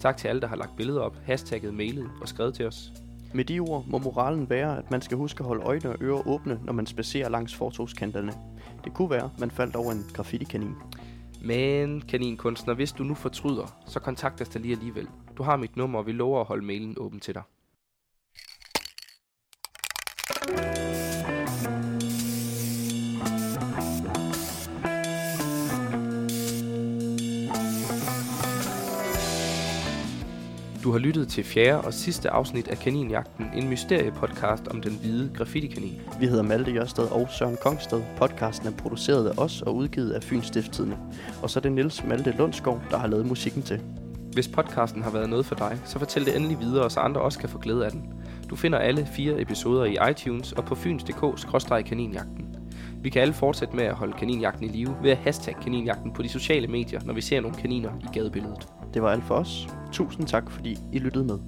Tak 0.00 0.16
til 0.16 0.28
alle, 0.28 0.40
der 0.40 0.46
har 0.46 0.56
lagt 0.56 0.76
billeder 0.76 1.00
op, 1.00 1.16
hashtagget, 1.24 1.74
mailet 1.74 2.10
og 2.20 2.28
skrevet 2.28 2.54
til 2.54 2.66
os. 2.66 2.92
Med 3.34 3.44
de 3.44 3.60
ord 3.60 3.84
må 3.86 3.98
moralen 3.98 4.50
være, 4.50 4.78
at 4.78 4.90
man 4.90 5.02
skal 5.02 5.16
huske 5.16 5.40
at 5.40 5.46
holde 5.46 5.62
øjne 5.62 5.90
og 5.90 5.96
ører 6.00 6.28
åbne, 6.28 6.60
når 6.64 6.72
man 6.72 6.86
spacerer 6.86 7.28
langs 7.28 7.54
fortogskanterne. 7.54 8.32
Det 8.84 8.94
kunne 8.94 9.10
være, 9.10 9.30
man 9.38 9.50
faldt 9.50 9.76
over 9.76 9.92
en 9.92 10.04
graffiti-kanin. 10.14 10.74
Men, 11.42 12.00
kaninkunstner, 12.00 12.74
hvis 12.74 12.92
du 12.92 13.02
nu 13.02 13.14
fortryder, 13.14 13.76
så 13.86 14.00
kontakt 14.00 14.40
os 14.40 14.48
da 14.48 14.58
lige 14.58 14.72
alligevel. 14.72 15.08
Du 15.38 15.42
har 15.42 15.56
mit 15.56 15.76
nummer, 15.76 15.98
og 15.98 16.06
vi 16.06 16.12
lover 16.12 16.40
at 16.40 16.46
holde 16.46 16.64
mailen 16.64 16.96
åben 16.98 17.20
til 17.20 17.34
dig. 17.34 17.42
Du 30.90 30.92
har 30.92 30.98
lyttet 30.98 31.28
til 31.28 31.44
fjerde 31.44 31.80
og 31.80 31.94
sidste 31.94 32.30
afsnit 32.30 32.68
af 32.68 32.78
Kaninjagten, 32.78 33.46
en 33.56 33.68
mysteriepodcast 33.68 34.68
om 34.68 34.80
den 34.80 34.98
hvide 35.00 35.30
graffiti-kanin. 35.36 36.00
Vi 36.20 36.26
hedder 36.26 36.42
Malte 36.42 36.72
Jørsted 36.72 37.04
og 37.04 37.28
Søren 37.38 37.56
Kongsted. 37.62 38.02
Podcasten 38.16 38.68
er 38.68 38.72
produceret 38.72 39.28
af 39.28 39.38
os 39.38 39.62
og 39.62 39.76
udgivet 39.76 40.10
af 40.10 40.22
Fyns 40.22 40.46
Stifttidene. 40.46 40.98
Og 41.42 41.50
så 41.50 41.58
er 41.58 41.62
det 41.62 41.72
Niels 41.72 42.04
Malte 42.04 42.34
Lundskov, 42.38 42.82
der 42.90 42.98
har 42.98 43.06
lavet 43.06 43.26
musikken 43.26 43.62
til. 43.62 43.80
Hvis 44.32 44.48
podcasten 44.48 45.02
har 45.02 45.10
været 45.10 45.30
noget 45.30 45.46
for 45.46 45.54
dig, 45.54 45.78
så 45.84 45.98
fortæl 45.98 46.24
det 46.24 46.36
endelig 46.36 46.60
videre, 46.60 46.90
så 46.90 47.00
andre 47.00 47.20
også 47.20 47.38
kan 47.38 47.48
få 47.48 47.58
glæde 47.58 47.84
af 47.84 47.90
den. 47.90 48.12
Du 48.50 48.56
finder 48.56 48.78
alle 48.78 49.08
fire 49.16 49.40
episoder 49.40 49.84
i 49.84 50.10
iTunes 50.10 50.52
og 50.52 50.64
på 50.64 50.74
fyns.dk-kaninjagten. 50.74 52.56
Vi 53.02 53.10
kan 53.10 53.22
alle 53.22 53.34
fortsætte 53.34 53.76
med 53.76 53.84
at 53.84 53.94
holde 53.94 54.12
kaninjagten 54.18 54.64
i 54.64 54.68
live 54.68 54.96
ved 55.02 55.10
at 55.10 55.18
hashtag 55.18 55.56
kaninjagten 55.62 56.12
på 56.12 56.22
de 56.22 56.28
sociale 56.28 56.66
medier, 56.66 57.00
når 57.04 57.14
vi 57.14 57.20
ser 57.20 57.40
nogle 57.40 57.56
kaniner 57.56 57.90
i 58.00 58.06
gadebilledet. 58.12 58.79
Det 58.94 59.02
var 59.02 59.10
alt 59.10 59.24
for 59.24 59.34
os. 59.34 59.68
Tusind 59.92 60.26
tak, 60.26 60.50
fordi 60.50 60.78
I 60.92 60.98
lyttede 60.98 61.24
med. 61.24 61.38